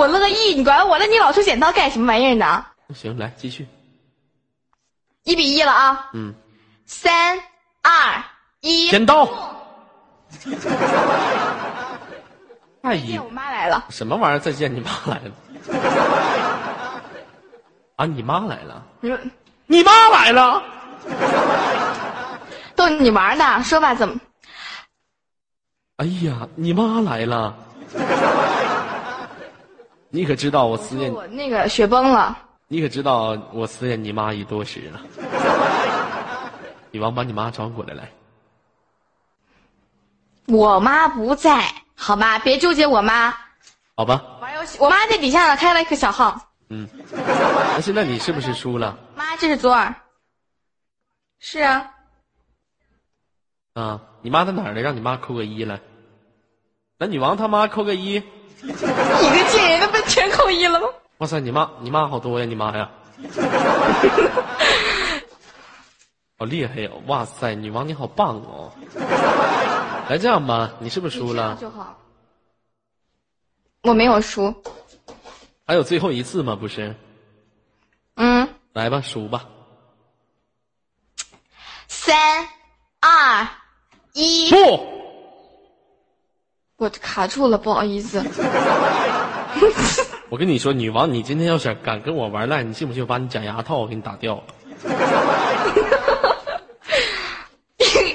[0.00, 0.98] 我乐意，你管我？
[0.98, 2.64] 那你老出剪刀干什么玩意儿呢？
[2.86, 3.68] 那行，来继续。
[5.24, 6.08] 一比一了啊！
[6.14, 6.34] 嗯，
[6.86, 7.38] 三
[7.82, 8.24] 二
[8.60, 9.28] 一，剪刀。
[12.82, 14.38] 哎见呀我，妈来了，什么玩意儿？
[14.38, 15.30] 再见，你妈来了。
[17.96, 18.82] 啊，你妈来了！
[19.66, 20.62] 你妈来了！
[22.74, 23.62] 逗你玩呢？
[23.62, 24.18] 说吧，怎么？
[25.96, 27.54] 哎呀，你妈来了！
[30.10, 32.36] 你可知道我思念我那个雪崩了，
[32.66, 35.00] 你可知道我思念你妈已多时了？
[36.90, 38.10] 女王把你妈找过来来。
[40.46, 41.62] 我妈不在，
[41.94, 43.32] 好吧，别纠结我妈
[43.94, 44.78] 好吧，玩游戏。
[44.80, 46.50] 我妈在底下呢，开了一个小号。
[46.70, 49.94] 嗯，那现在你是不是输了妈，这是左耳。
[51.38, 51.90] 是啊，
[53.74, 54.00] 啊？
[54.22, 54.80] 你妈在哪儿呢？
[54.80, 55.78] 让你妈扣个一来。
[56.98, 58.20] 那女王他妈扣个一。
[58.62, 60.88] 你个贱人，全扣一了吗？
[61.18, 62.90] 哇塞，你妈你妈好多呀，你妈呀，
[66.38, 66.90] 好 厉害呀！
[67.06, 68.72] 哇塞，女王你好棒哦！
[70.08, 71.56] 来这样吧，你是不是输了？
[71.60, 71.96] 就好。
[73.82, 74.54] 我没有输。
[75.66, 76.56] 还有最后一次吗？
[76.56, 76.94] 不是？
[78.16, 79.44] 嗯，来吧，数吧。
[81.86, 82.16] 三
[83.00, 83.46] 二
[84.14, 84.56] 一，不，
[86.76, 88.22] 我卡住了，不好意思。
[90.30, 94.42] 我跟你说，女王，你今天要是敢跟我玩赖，你信不信我把你假牙套我给你打掉了？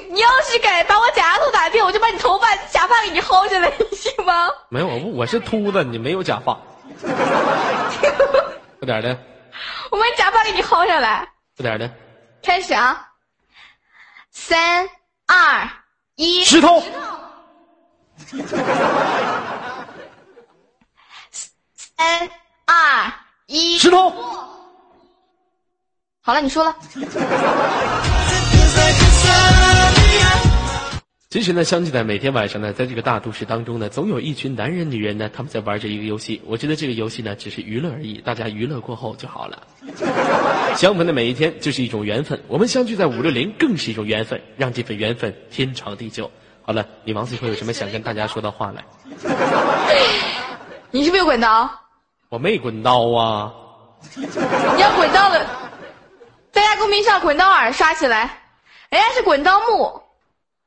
[0.10, 4.48] 你要是敢把我假牙套打掉，我就把你头发假发给你薅下来，你信吗？
[4.70, 6.58] 没有，我我是秃子，你没有假发。
[8.80, 9.18] 快点的，
[9.92, 11.28] 我把你假发给你薅下来。
[11.58, 11.90] 快点的，
[12.42, 13.08] 开始啊！
[14.32, 14.88] 三
[15.28, 15.70] 二
[16.16, 16.82] 一，石头。
[21.98, 22.30] 三
[22.66, 23.14] 二
[23.48, 24.12] 一，石头。
[26.22, 26.76] 好了，你说了。
[31.30, 36.42] 其实呢，相信在每天晚上呢，在这个大都市当中呢，总有一群男人、女人呢，他们在玩着一个游戏。
[36.46, 39.64] 我觉得这个游戏呢，只是娱乐而已，大家娱乐过后就好了。
[40.76, 46.30] 相逢的每一天就是一种缘分，我们相聚在五六零更是一种缘分，让这份缘分天长地久。
[46.62, 48.84] 好了，你王最后有什么想跟大家说的话来？
[50.92, 51.70] 你是不是有滚刀？
[52.36, 53.54] 我没滚刀啊，
[54.16, 55.48] 你要滚刀的，
[56.52, 58.42] 大家公屏上滚刀耳刷起来。
[58.90, 60.02] 人家是滚刀木，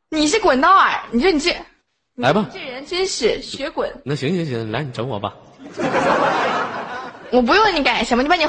[0.08, 0.98] 你是滚刀耳。
[1.10, 1.54] 你说你这
[2.14, 2.46] 来吧。
[2.50, 3.94] 这人真是学滚。
[4.02, 5.34] 那行行行，来你整我吧。
[7.30, 8.46] 我不用你改什么，你把你，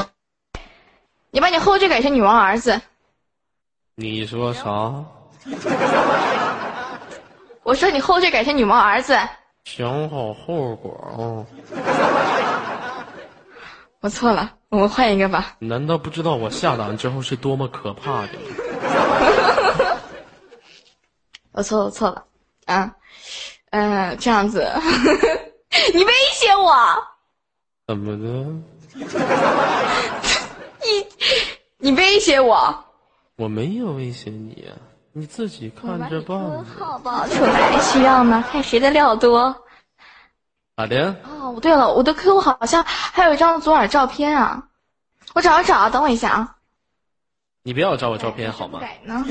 [1.32, 2.80] 你把你后缀改成女王儿子。
[3.96, 4.64] 你说啥？
[7.64, 9.20] 我说你后缀改成女王儿子。
[9.66, 11.46] 想好后果哦。
[14.02, 15.56] 我错了，我们换一个吧。
[15.60, 18.30] 难道不知道我下档之后是多么可怕的？
[21.52, 22.24] 我错了，我错了。
[22.66, 22.96] 啊，
[23.72, 24.66] 嗯，这样子，
[25.94, 26.74] 你威胁我？
[27.88, 28.46] 怎么的？
[30.86, 31.06] 你
[31.78, 32.86] 你威胁我？
[33.36, 34.72] 我没有威胁你啊，
[35.12, 36.40] 你自己看着办。
[36.64, 38.44] 好吧出来，需要吗？
[38.50, 39.54] 看谁的料多。
[40.80, 41.14] 咋的？
[41.26, 44.64] 哦，对了，我的 QQ 好像还有一张左耳照片啊，
[45.34, 46.56] 我找一找，等我一下啊。
[47.64, 48.80] 你不要找我照片好吗？
[48.80, 49.26] 改呢？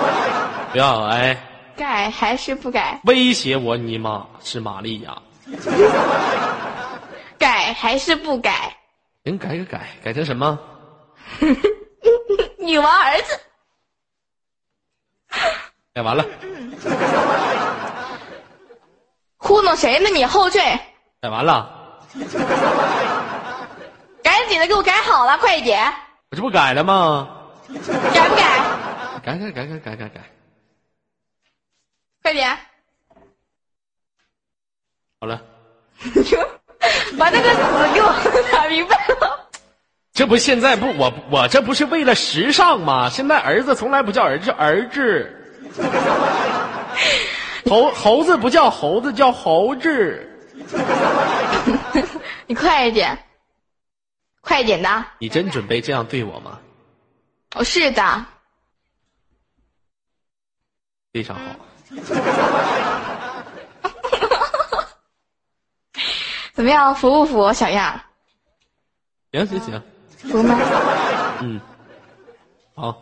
[0.72, 1.36] 不要哎。
[1.76, 2.98] 改还是不改？
[3.04, 5.20] 威胁我，你妈是玛利亚。
[7.38, 8.74] 改还是不改？
[9.24, 10.58] 行，改改改，改成什么？
[12.58, 13.38] 女王儿子。
[15.92, 16.24] 改完了。
[19.36, 20.08] 糊弄谁呢？
[20.08, 20.60] 你后缀。
[21.26, 21.68] 改完了。
[24.22, 25.92] 赶紧的，给我改好了，快一点。
[26.30, 27.28] 我这不改了吗？
[28.14, 28.60] 改不改？
[29.24, 30.20] 改改改改改改改。
[32.22, 32.56] 快点！
[35.20, 35.42] 好了，
[37.18, 37.60] 把那个死
[37.92, 39.48] 给我打明白了。
[40.12, 43.10] 这不现在不我我这不是为了时尚吗？
[43.10, 45.32] 现在儿子从来不叫儿子， 儿子。
[47.68, 50.32] 猴猴子不叫猴子，叫猴子。
[52.46, 53.16] 你快一点，
[54.40, 55.04] 快一点的。
[55.18, 56.58] 你真准备这样对我吗？
[57.54, 58.24] 哦，是的。
[61.12, 61.42] 非常好。
[66.52, 68.00] 怎么样，服不服，小样？
[69.32, 69.82] 行行行，
[70.30, 70.58] 服吗？
[71.42, 71.60] 嗯，
[72.74, 72.96] 好，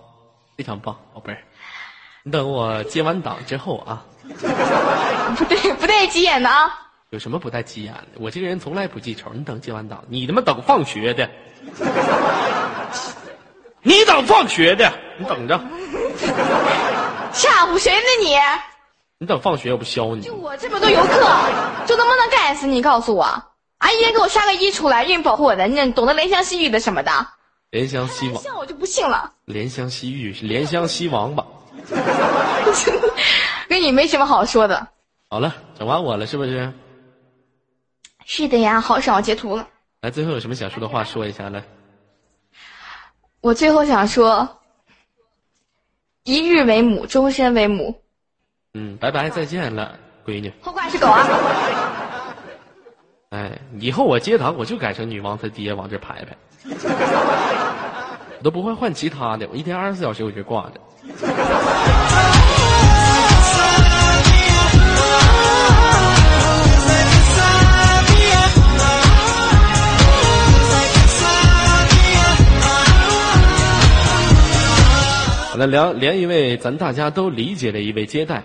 [0.57, 1.43] 非常棒，宝贝儿。
[2.25, 4.05] 你等我接完档之后啊。
[4.25, 6.84] 不对，不对急眼的啊。
[7.15, 8.19] 有什么不带急眼的？
[8.19, 9.31] 我这个人从来不记仇。
[9.33, 11.31] 你等接完档，你他妈等放学的。
[13.83, 15.57] 你等放学的，你等着。
[17.33, 18.35] 吓唬谁呢你？
[19.19, 20.23] 你等放学，我不削你。
[20.23, 21.21] 就我这么多游客，
[21.87, 22.83] 就能不能干死你？
[22.83, 27.13] 告诉我，啊，一人给我刷个一出来，愿意保护我的，你懂得怜香惜玉的什么的。
[27.71, 29.31] 怜香惜王，像我就不信了。
[29.47, 31.47] 怜香惜玉怜香惜王吧？
[33.69, 34.89] 跟你没什么好说的。
[35.31, 36.73] 好了，整完我了是不是？
[38.27, 39.69] 是的呀，好少，截图了。
[40.01, 41.63] 来，最后有什么想说的话说一下来。
[43.41, 44.49] 我最后想说，
[46.25, 48.03] 一日为母，终身为母。
[48.73, 50.53] 嗯，拜拜，再见了，闺女。
[50.63, 51.27] 后挂是狗啊！
[53.31, 56.37] 哎，以后我接档我就改成女王他爹往这排排，
[58.39, 60.81] 我都不会换其他的，我一天二十四小时我就挂着。
[75.67, 78.43] 连连一位咱大家都理解的一位接待，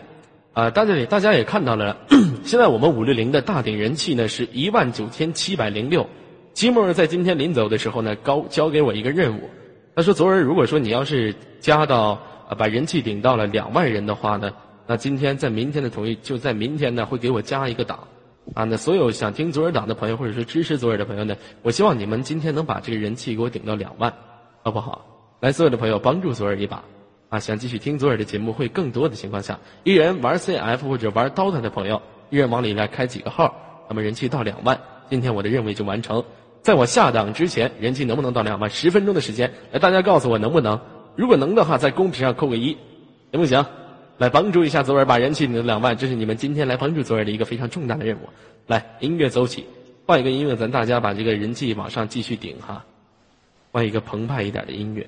[0.53, 1.97] 啊，大家也大家也看到了，
[2.43, 6.05] 现在我们五六零的大顶人气呢是一万九千七百零六。
[6.53, 9.49] 吉木在今天临走的时候呢，高交给我一个任务，
[9.95, 12.20] 他说：“昨儿如果说你要是加到
[12.57, 14.51] 把人气顶到了两万人的话呢，
[14.86, 17.99] 那今天在明天的统一就在明天呢会给我加一个档，
[18.55, 24.13] 啊，那所有想听左耳党的朋友或者说支持左耳的朋友呢，我希望你们今天能把这个人气给我顶到两万，
[24.63, 25.05] 好不好？
[25.39, 26.84] 来，所有的朋友帮助左耳一把。”
[27.30, 32.02] 啊，想继续听左耳的节目会更多的情况下，一人玩 CF 或者玩 DOTA 的朋友，
[32.32, 34.80] 一人往里来开几个号，那么人气到两万，
[35.12, 36.24] 今天我的任务就完成。
[36.64, 38.70] 在我下档之前，人气能不能到两万？
[38.70, 40.82] 十分钟的时间，来大家告诉我能不能？
[41.16, 42.76] 如果能的话，在公屏上扣个一，
[43.32, 43.64] 行不行？
[44.18, 48.30] 来帮助一下左耳把人气顶到两万，这是你们今天来帮助左耳的一个非常重大的任务。
[48.66, 49.66] 来，音乐走起，
[50.08, 52.84] 换一个音乐，咱大家把这个人气往上继续顶哈，
[53.72, 55.08] 换一个澎湃一点的音乐。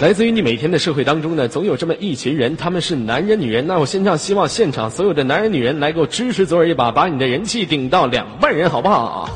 [0.00, 3.66] 来自于你每天的社会当中呢，总有这么一群人，他们是男人女人。
[3.66, 9.28] 那我现场希望现场所有的男人女人来给我支持左耳一把，把你的人气顶到两万人，好不好啊？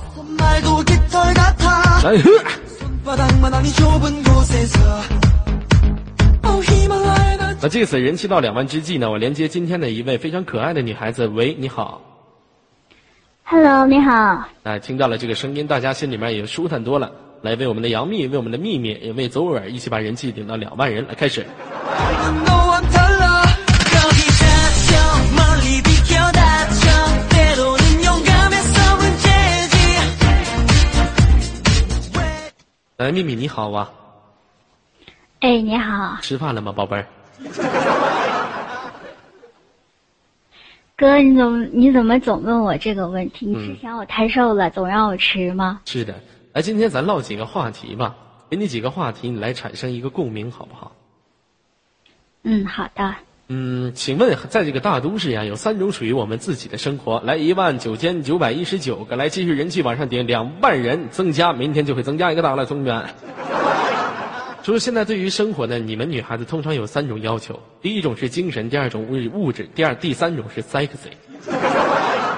[2.23, 2.31] 呵。
[7.61, 11.27] 那这次人气到两万之际呢，我连接今天的一位非常可爱的女孩子。
[11.27, 12.01] 喂，你好。
[13.43, 14.47] Hello，你好。
[14.63, 17.11] 哎，听到了这个声音，大家心里面也舒坦多了。
[17.43, 21.45] 来为我们的杨幂，为我们的幂幂，也为左耳一起把人气顶到两万人来开始。
[32.97, 33.91] 来，幂幂你好啊！
[35.41, 36.19] 哎，你好！
[36.23, 37.07] 吃饭了吗，宝贝儿？
[40.97, 43.47] 哥，你怎么你怎么总问我这个问题？
[43.47, 45.81] 你是嫌我太瘦了，总让我吃吗？
[45.85, 46.15] 是的。
[46.55, 48.15] 来，今天咱唠几个话题吧，
[48.51, 50.93] 给你几个话题，你来产生一个共鸣，好不好？
[52.43, 53.15] 嗯，好的。
[53.49, 57.21] 嗯，请问在这个大都市呀，有三种属于我们自己的生活。
[57.21, 63.09] 来，一万九千九百一十九个，来继续人气往上顶，两万人增加，明天就会增加一个大了，同学们。
[64.63, 71.13] 说现在对于生活呢，你们女孩子通常有三种要求：第一种是精神，第二种物物质，第二第三种是 sexy。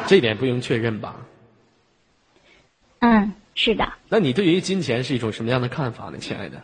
[0.07, 1.17] 这点不用确认吧？
[3.01, 3.93] 嗯，是的。
[4.09, 6.61] 那你对于金钱是一种什么样的看法呢，亲爱的？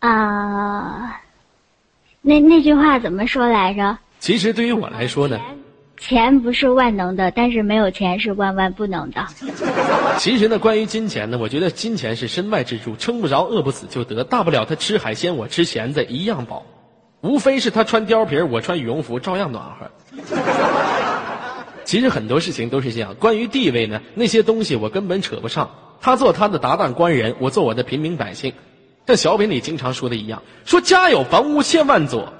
[0.00, 1.20] 啊、
[2.22, 3.98] 那那句话怎么说来着？
[4.18, 5.38] 其实对于我来说呢，
[5.98, 9.26] 钱不是万能的，但是没有钱是万万不能的。
[10.16, 16.64] 其实呢，关于金钱呢，我觉得金钱是身外之物，撑不着，饿不死就得，大不了他吃海鲜，我吃咸菜一样饱，
[17.20, 19.90] 无非是他穿貂皮，我穿羽绒服，照样暖和。
[21.90, 23.16] 其实很多事情都是这样。
[23.16, 25.72] 关于地位呢，那些东西我根本扯不上。
[26.00, 28.52] 他做他的达旦官人，我做我的平民百姓。
[29.08, 32.32] 像小品里经常说的一样，说家有房屋千万座，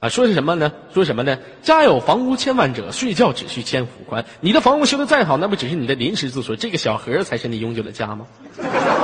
[0.00, 0.70] 啊，说是什么呢？
[0.92, 1.38] 说什么呢？
[1.62, 4.22] 家有房屋千万者，睡觉只需千户宽。
[4.42, 8.26] 你的房屋修得再好，那不只是你的临时住所，这个小盒才是你永久的家吗？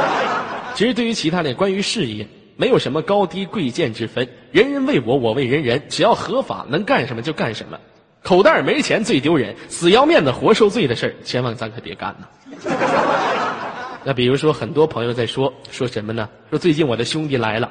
[0.77, 7.79] 其实对于其他的，关于事业，没有什么高低贵贱之分，人人为我，我为人人，只要合法，能干什么就干什么。
[8.25, 12.27] 口袋没钱最丢人，死要面子活受罪的事儿，千万咱可别干呐。
[14.03, 16.27] 那比如说，很多朋友在说说什么呢？
[16.49, 17.71] 说最近我的兄弟来了，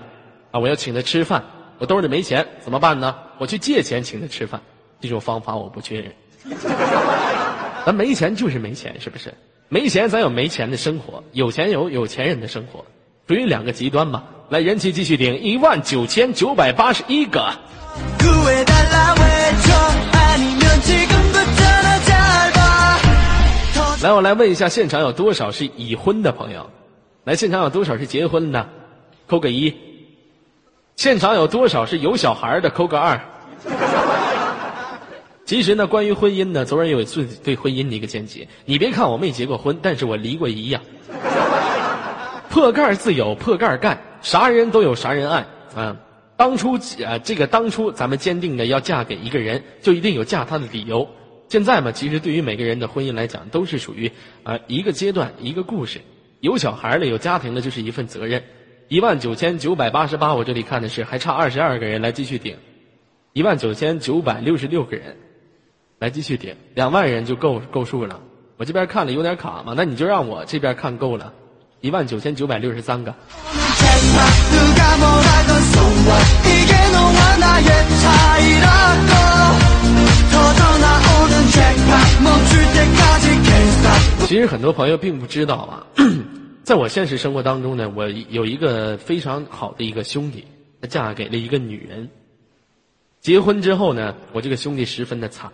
[0.52, 1.44] 啊，我要请他吃饭，
[1.80, 3.16] 我兜里没钱，怎么办呢？
[3.40, 4.62] 我去借钱请他吃饭，
[5.02, 6.14] 这种方法我不确认。
[7.84, 9.34] 咱没钱就是没钱，是不是？
[9.70, 12.86] 没钱咱有没钱的生活，有钱有有钱人的生活，
[13.28, 14.24] 属于两个极端嘛。
[14.50, 17.52] 来，人气继续顶一万九千九百八十一个。
[24.02, 26.70] 来，我来问一下，现场有多少是已婚的朋友？
[27.24, 28.68] 来，现场有多少是结婚的？
[29.28, 29.74] 扣个一。
[30.98, 32.70] 现场有多少是有小孩的？
[32.70, 33.18] 扣个二。
[35.46, 38.46] 其实呢，关于婚姻呢，昨儿有自己对婚姻的一个见解。
[38.66, 40.82] 你别看我没结过婚，但是我离过一呀。
[42.50, 45.96] 破盖自有破盖儿盖，啥人都有啥人爱啊。
[46.36, 51.08] 当初呃，这个当初咱们坚定的要嫁给一个人，就一定有嫁他的理由。
[51.50, 54.12] 现在嘛，其实对于每个人的婚姻来讲，都是属于
[54.44, 56.02] 啊一个阶段一个故事。
[56.40, 58.44] 有小孩的，有家庭的，就是一份责任。
[58.90, 62.58] 一万九千九百八十八，我这里看的是还差二十二个人来继续顶，
[63.32, 65.16] 一万九千九百六十六个人
[66.00, 68.20] 来继续顶，两万人就够够数了。
[68.58, 71.34] 我这边看了有点卡嘛，那你就让我这边看够了，
[71.84, 73.14] 一万九千九百六十三个。
[84.26, 85.84] 其实很多朋友并不知道啊，
[86.64, 90.48] 在我现实生活当中呢，我有一个非常好的一个兄弟，
[90.82, 92.10] 他嫁给了一个女人。
[93.20, 95.52] 结婚之后呢，我这个兄弟十分的惨。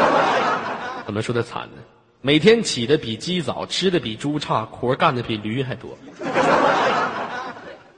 [1.04, 1.82] 怎么说的惨呢？
[2.26, 5.96] 每天起的比鸡早，吃的比猪差，活干的比驴还多。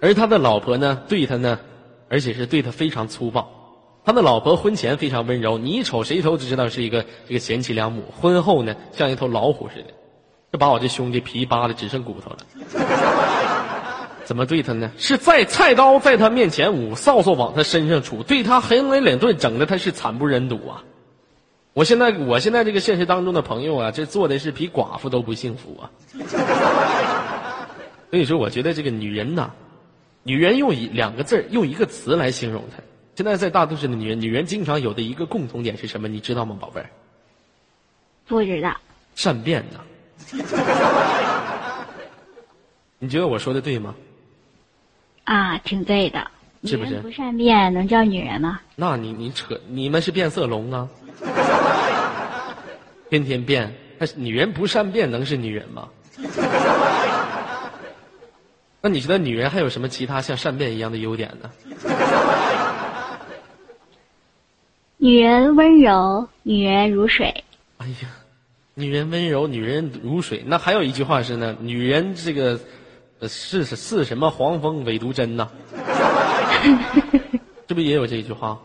[0.02, 1.58] 而他的老婆呢，对他呢，
[2.10, 3.48] 而且是对他非常粗暴。
[4.04, 8.04] 他的老婆婚前非常温柔，你一瞅谁都知道是一个这个贤妻良母。
[8.20, 9.94] 婚后呢，像一头老虎似的，
[10.52, 12.36] 这把我这兄弟皮扒的只剩骨头了。
[14.24, 14.92] 怎么对他呢？
[14.98, 20.84] 是在菜刀在他面前舞，扫帚往他身上杵，对他横眉冷顿，整的他是惨不忍睹啊！
[21.78, 25.88] 我现在我现在这个现实当中的朋友啊，这做的是比寡妇都不幸福啊！
[28.10, 29.48] 所以说，我觉得这个女人呐，
[30.24, 32.82] 女人用一两个字儿用一个词来形容她。
[33.14, 36.08] 现在在大都市的女人，女人经常有的一个共同点是什么？
[36.08, 36.90] 你知道吗，宝贝儿？
[38.26, 38.76] 不知道。
[39.14, 39.78] 善变呐。
[42.98, 43.94] 你觉得我说的对吗？
[45.22, 46.28] 啊，挺对的。
[46.64, 48.60] 是不是不善变能叫女人吗？
[48.74, 50.88] 那你你扯，你们是变色龙啊？
[53.10, 55.88] 天天变，那女人不善变能是女人吗？
[58.80, 61.50] 那你觉得女人还有什么其他像善变一样的优点呢？
[64.98, 67.44] 女人温柔，女人如水。
[67.78, 68.08] 哎呀，
[68.74, 70.42] 女人温柔，女人如水。
[70.46, 72.60] 那还有一句话是呢，女人这个
[73.20, 75.48] 呃是是是什么黄蜂尾毒针呐？
[77.66, 78.58] 这不也有这一句话？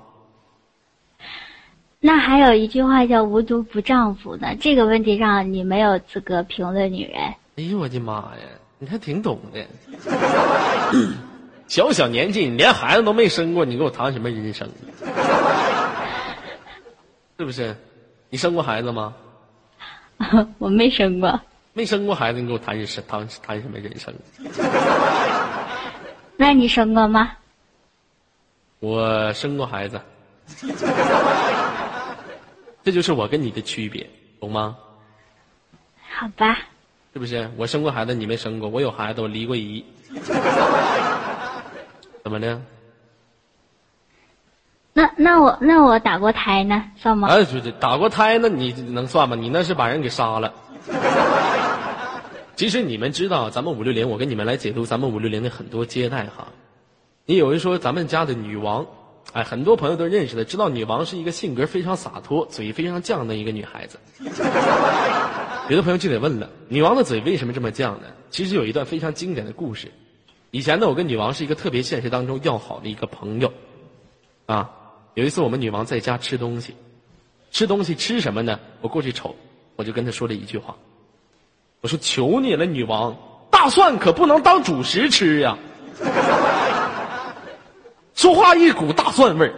[2.06, 4.54] 那还有一句话叫“无毒不丈夫”呢。
[4.60, 7.18] 这个问题上你没有资格评论女人。
[7.56, 8.44] 哎呦我的妈呀，
[8.78, 9.66] 你还挺懂的。
[11.70, 14.68] 小小年纪，你连孩子都没生过，你给我谈什么人生？
[17.40, 17.74] 是不是？
[18.30, 19.14] 你生过孩子吗？
[20.60, 21.40] 我没生过。
[21.72, 24.14] 没生过孩子，你给我谈人生，谈谈什么人生？
[26.36, 27.32] 那你生过吗？
[28.82, 30.02] 我生过孩子，
[32.84, 34.08] 这就是我跟你的区别，
[34.40, 34.78] 懂吗？
[36.12, 36.58] 好吧。
[37.14, 37.50] 是不是？
[37.58, 39.86] 我生过孩子，你没生过；我有孩子，我离过姨。
[42.24, 42.62] 怎么的？
[44.94, 47.28] 那那我那我打过胎呢，算吗？
[47.28, 49.36] 哎，对对，打过胎那你能算吗？
[49.36, 50.54] 你那是把人给杀了。
[52.56, 56.48] 其实你们知道，咱们五六零，我跟你们来解读咱们五六零的很多接待哈。
[57.26, 58.86] 你有人说咱们家的女王，
[59.34, 64.00] 哎，很多朋友都认识的，知道女王是一个性格非常洒脱、嘴非常犟的一个女孩子。
[65.70, 68.04] 有的朋友就得问了，女王的嘴为什么这么犟呢？
[68.30, 69.92] 其实有一段非常经典的故事。
[70.52, 73.52] 以前呢，我跟女王是一个特别现实当中要好的一个朋友，
[74.46, 74.70] 啊，
[75.16, 76.76] 有一次我们女王在家吃东西，
[77.50, 78.60] 吃东西吃什么呢？
[78.82, 79.36] 我过去瞅，
[79.76, 80.76] 我就跟她说了一句话，
[81.82, 83.18] 我说：“求你了，女王，
[83.50, 85.58] 大蒜可不能当主食吃呀。”
[88.16, 89.54] 说话一股大蒜味儿。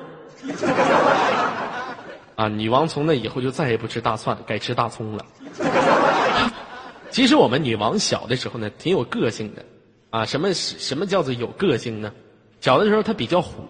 [2.35, 5.25] 啊，女王从那以后就再也不吃大蒜，改吃大葱了。
[7.09, 9.63] 其实我们女王小的时候呢，挺有个性的。
[10.09, 12.11] 啊，什么什么叫做有个性呢？
[12.61, 13.63] 小的时候她比较虎，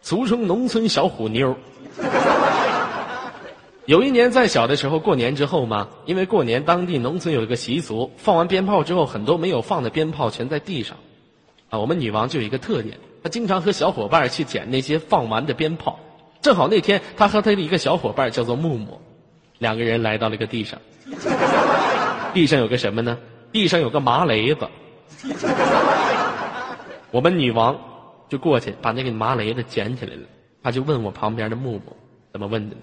[0.00, 1.56] 俗称农村小虎妞。
[3.86, 10.96] 有一年在小的时候过年之后嘛，因为过年当地农村有一个习俗，放完鞭炮之后，很多没有放的鞭炮全在地上。
[11.70, 15.98] 啊，我们女王就有一个特点，她经常和小伙伴去捡那些放完的鞭炮。
[16.42, 19.00] 正好那天他和他的一个小伙伴叫做木木，
[19.56, 20.78] 两个人来到了一个地上，
[22.34, 23.16] 地上有个什么呢？
[23.50, 24.68] 地上有个麻雷子。
[27.10, 27.74] 我们女王
[28.28, 30.22] 就过去把那个麻雷子捡起来了，
[30.62, 31.96] 他就问我旁边的木木
[32.30, 32.82] 怎么问的呢？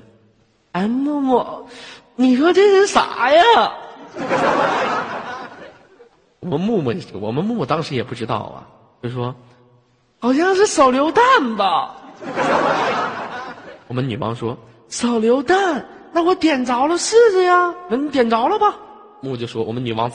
[0.71, 1.67] 哎，木木，
[2.15, 3.43] 你说这是啥呀？
[6.41, 8.65] 我们木木，我们木木当时也不知道啊，
[9.03, 9.35] 就说
[10.21, 11.95] 好像是手榴弹吧。
[13.87, 14.55] 我们女王说
[14.87, 17.73] 手榴弹，那我点着了试试呀。
[17.89, 18.75] 那你点着了吧？
[19.21, 20.11] 木就说我们女王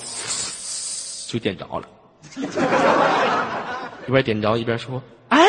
[1.29, 1.89] 就点着了。
[4.07, 5.45] 一边点着一边说：“哎，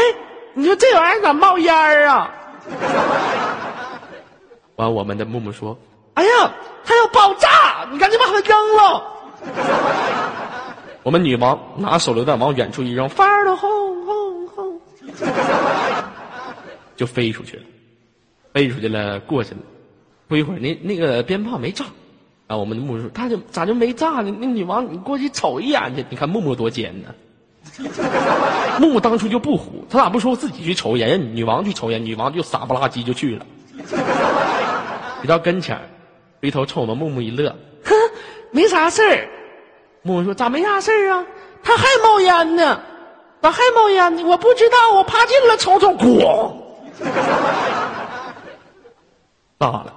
[0.56, 2.32] 你说这玩意儿咋冒烟儿啊？”
[4.78, 5.78] 完，我们的木木说
[6.16, 6.52] ：“哎呀，
[6.84, 7.86] 它要爆炸！
[7.92, 9.04] 你赶紧把它扔了。
[11.04, 14.17] ”我们女王拿手榴弹往远处一扔，发了轰轰轰，
[16.96, 17.64] 就飞出去了，
[18.54, 19.60] 飞出去了，过去了。
[20.28, 21.86] 不一会儿，那那个鞭炮没炸。
[22.48, 24.34] 啊，我们的木木说：“他就咋就没炸呢？
[24.40, 26.06] 那女王，你过去瞅一眼去。
[26.10, 27.10] 你看木木多尖呢。
[28.80, 31.10] 木木当初就不虎，他咋不说自己去瞅一眼？
[31.10, 33.46] 人女王去瞅一眼，女王就傻不拉几就去了。
[35.24, 35.78] 一到跟前
[36.42, 37.54] 回头冲我们木木一乐，
[37.84, 37.94] 哼，
[38.52, 39.28] 没啥事儿。
[40.02, 41.26] 木木说：咋没啥事儿啊？
[41.64, 42.82] 他还冒烟呢，
[43.42, 44.24] 咋还冒烟呢？
[44.24, 46.52] 我不知道，我爬近了瞅瞅，咣，
[49.60, 49.94] 炸了。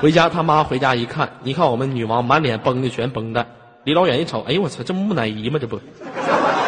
[0.00, 3.46] 回家，他妈回家一看，你看我们女王满脸绷的全绷带，
[3.84, 5.58] 离老远一瞅，哎呦我操，这木乃伊吗？
[5.60, 5.78] 这不，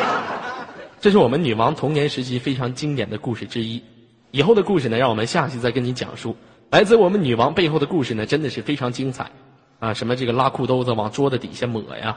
[1.00, 3.82] 这是我们女王童年时期非常经典的故事之一。
[4.30, 6.36] 以后的故事呢，让我们下期再跟你讲述。
[6.70, 9.30] 来自我们女王背后的故事呢，真的是非常精彩
[9.78, 9.92] 啊！
[9.92, 12.16] 什么这个拉裤兜子往桌子底下抹呀，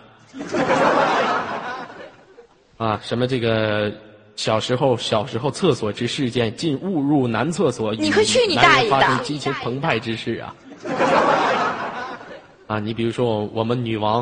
[2.77, 3.91] 啊，什么这个。
[4.37, 8.91] 小时候，小时候厕所之事件，竟误入男厕所，你快去你大爷的！
[8.91, 10.53] 发生激情澎湃之事啊！
[12.67, 14.21] 啊，你比如说我们女王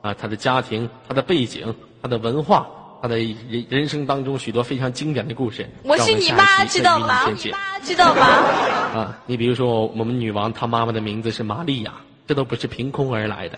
[0.00, 1.72] 啊，她的家庭、她的背景、
[2.02, 2.66] 她的文化、
[3.00, 5.64] 她的人人生当中许多非常经典的故事。
[5.84, 7.30] 我是你妈，知道吗？
[7.30, 8.26] 你妈知道吗？
[8.98, 11.92] 啊，你比如说我们女王，她妈妈的名字是玛利亚，
[12.26, 13.56] 这都不是凭空而来的。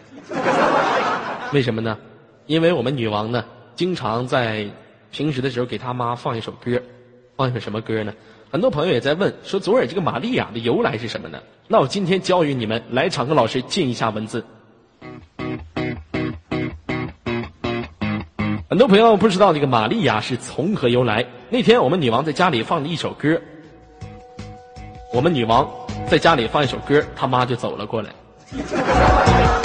[1.54, 1.96] 为什么呢？
[2.44, 3.42] 因为我们女王呢。
[3.74, 4.66] 经常在
[5.10, 6.80] 平时的时候给他妈放一首歌，
[7.36, 8.12] 放一首什么歌呢？
[8.50, 11.40] 很多朋友也在问，说左耳这个玛利亚的由来是什么呢？
[11.66, 14.44] 那我今天教予你们，来场跟老师进一下文字。
[18.68, 21.26] 很多朋友不知道这个玛利亚是从何由来。
[21.50, 23.40] 那天我们女王在家里放了一首歌，
[25.12, 25.68] 我们女王
[26.08, 28.10] 在家里放一首歌，她妈就走了过来，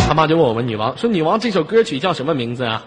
[0.07, 2.83] 他妈就问我们女王说：“女王，这首歌曲叫什么名字啊？”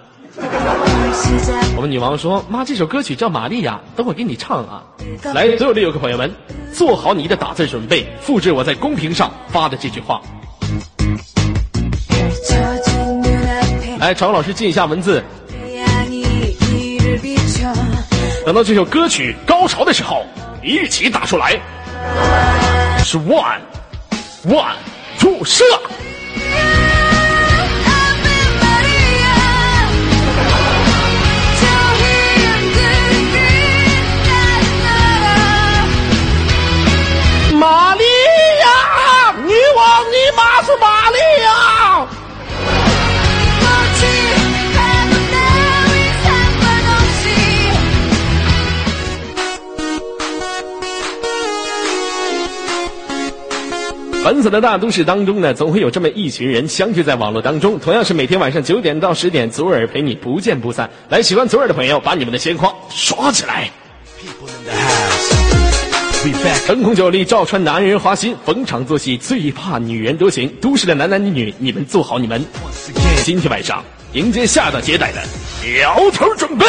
[1.74, 4.82] 我们女王说：“妈，这首歌曲叫《玛利亚》，等会给你唱啊。”
[5.34, 6.32] 来，所有的游客朋友们，
[6.72, 10.20] 做好你的打字准备，复制我在公屏上发的这句话。
[13.98, 15.22] 来，常老师记一下文字。
[18.44, 20.24] 等到这首歌曲高潮的时候，
[20.62, 21.52] 一起打出来，
[23.04, 23.60] 是 one
[24.44, 24.74] one
[25.18, 25.64] two 射。
[54.32, 57.78] 粉色的大都市当中呢，总会有这么一群人相聚在网络当中。
[57.78, 60.88] 同样是每天晚上九点到十点，左耳陪你不见不散。
[61.10, 63.68] 来，喜欢左耳的朋友，把你们的鲜花刷起来。
[66.66, 70.48] 灯红酒力，照穿男人花心，逢场作戏，最怕女人多情。
[70.62, 72.42] 都市的男男女女，你们做好你们
[73.24, 75.20] 今天晚上迎接下一道接待的
[75.78, 76.64] 摇头准备。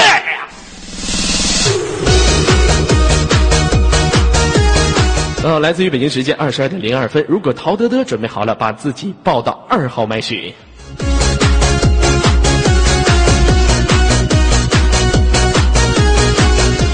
[5.44, 7.26] 呃，来自于北京时间二十二点零二分。
[7.28, 10.54] 如果陶德德准备好了，把自己报到二号麦序。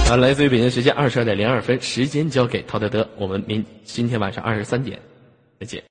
[0.10, 3.08] 啊，来自于北京时间二十二点零二分，时间交给陶德德。
[3.18, 4.98] 我们明今天晚上二十三点
[5.60, 5.84] 再见。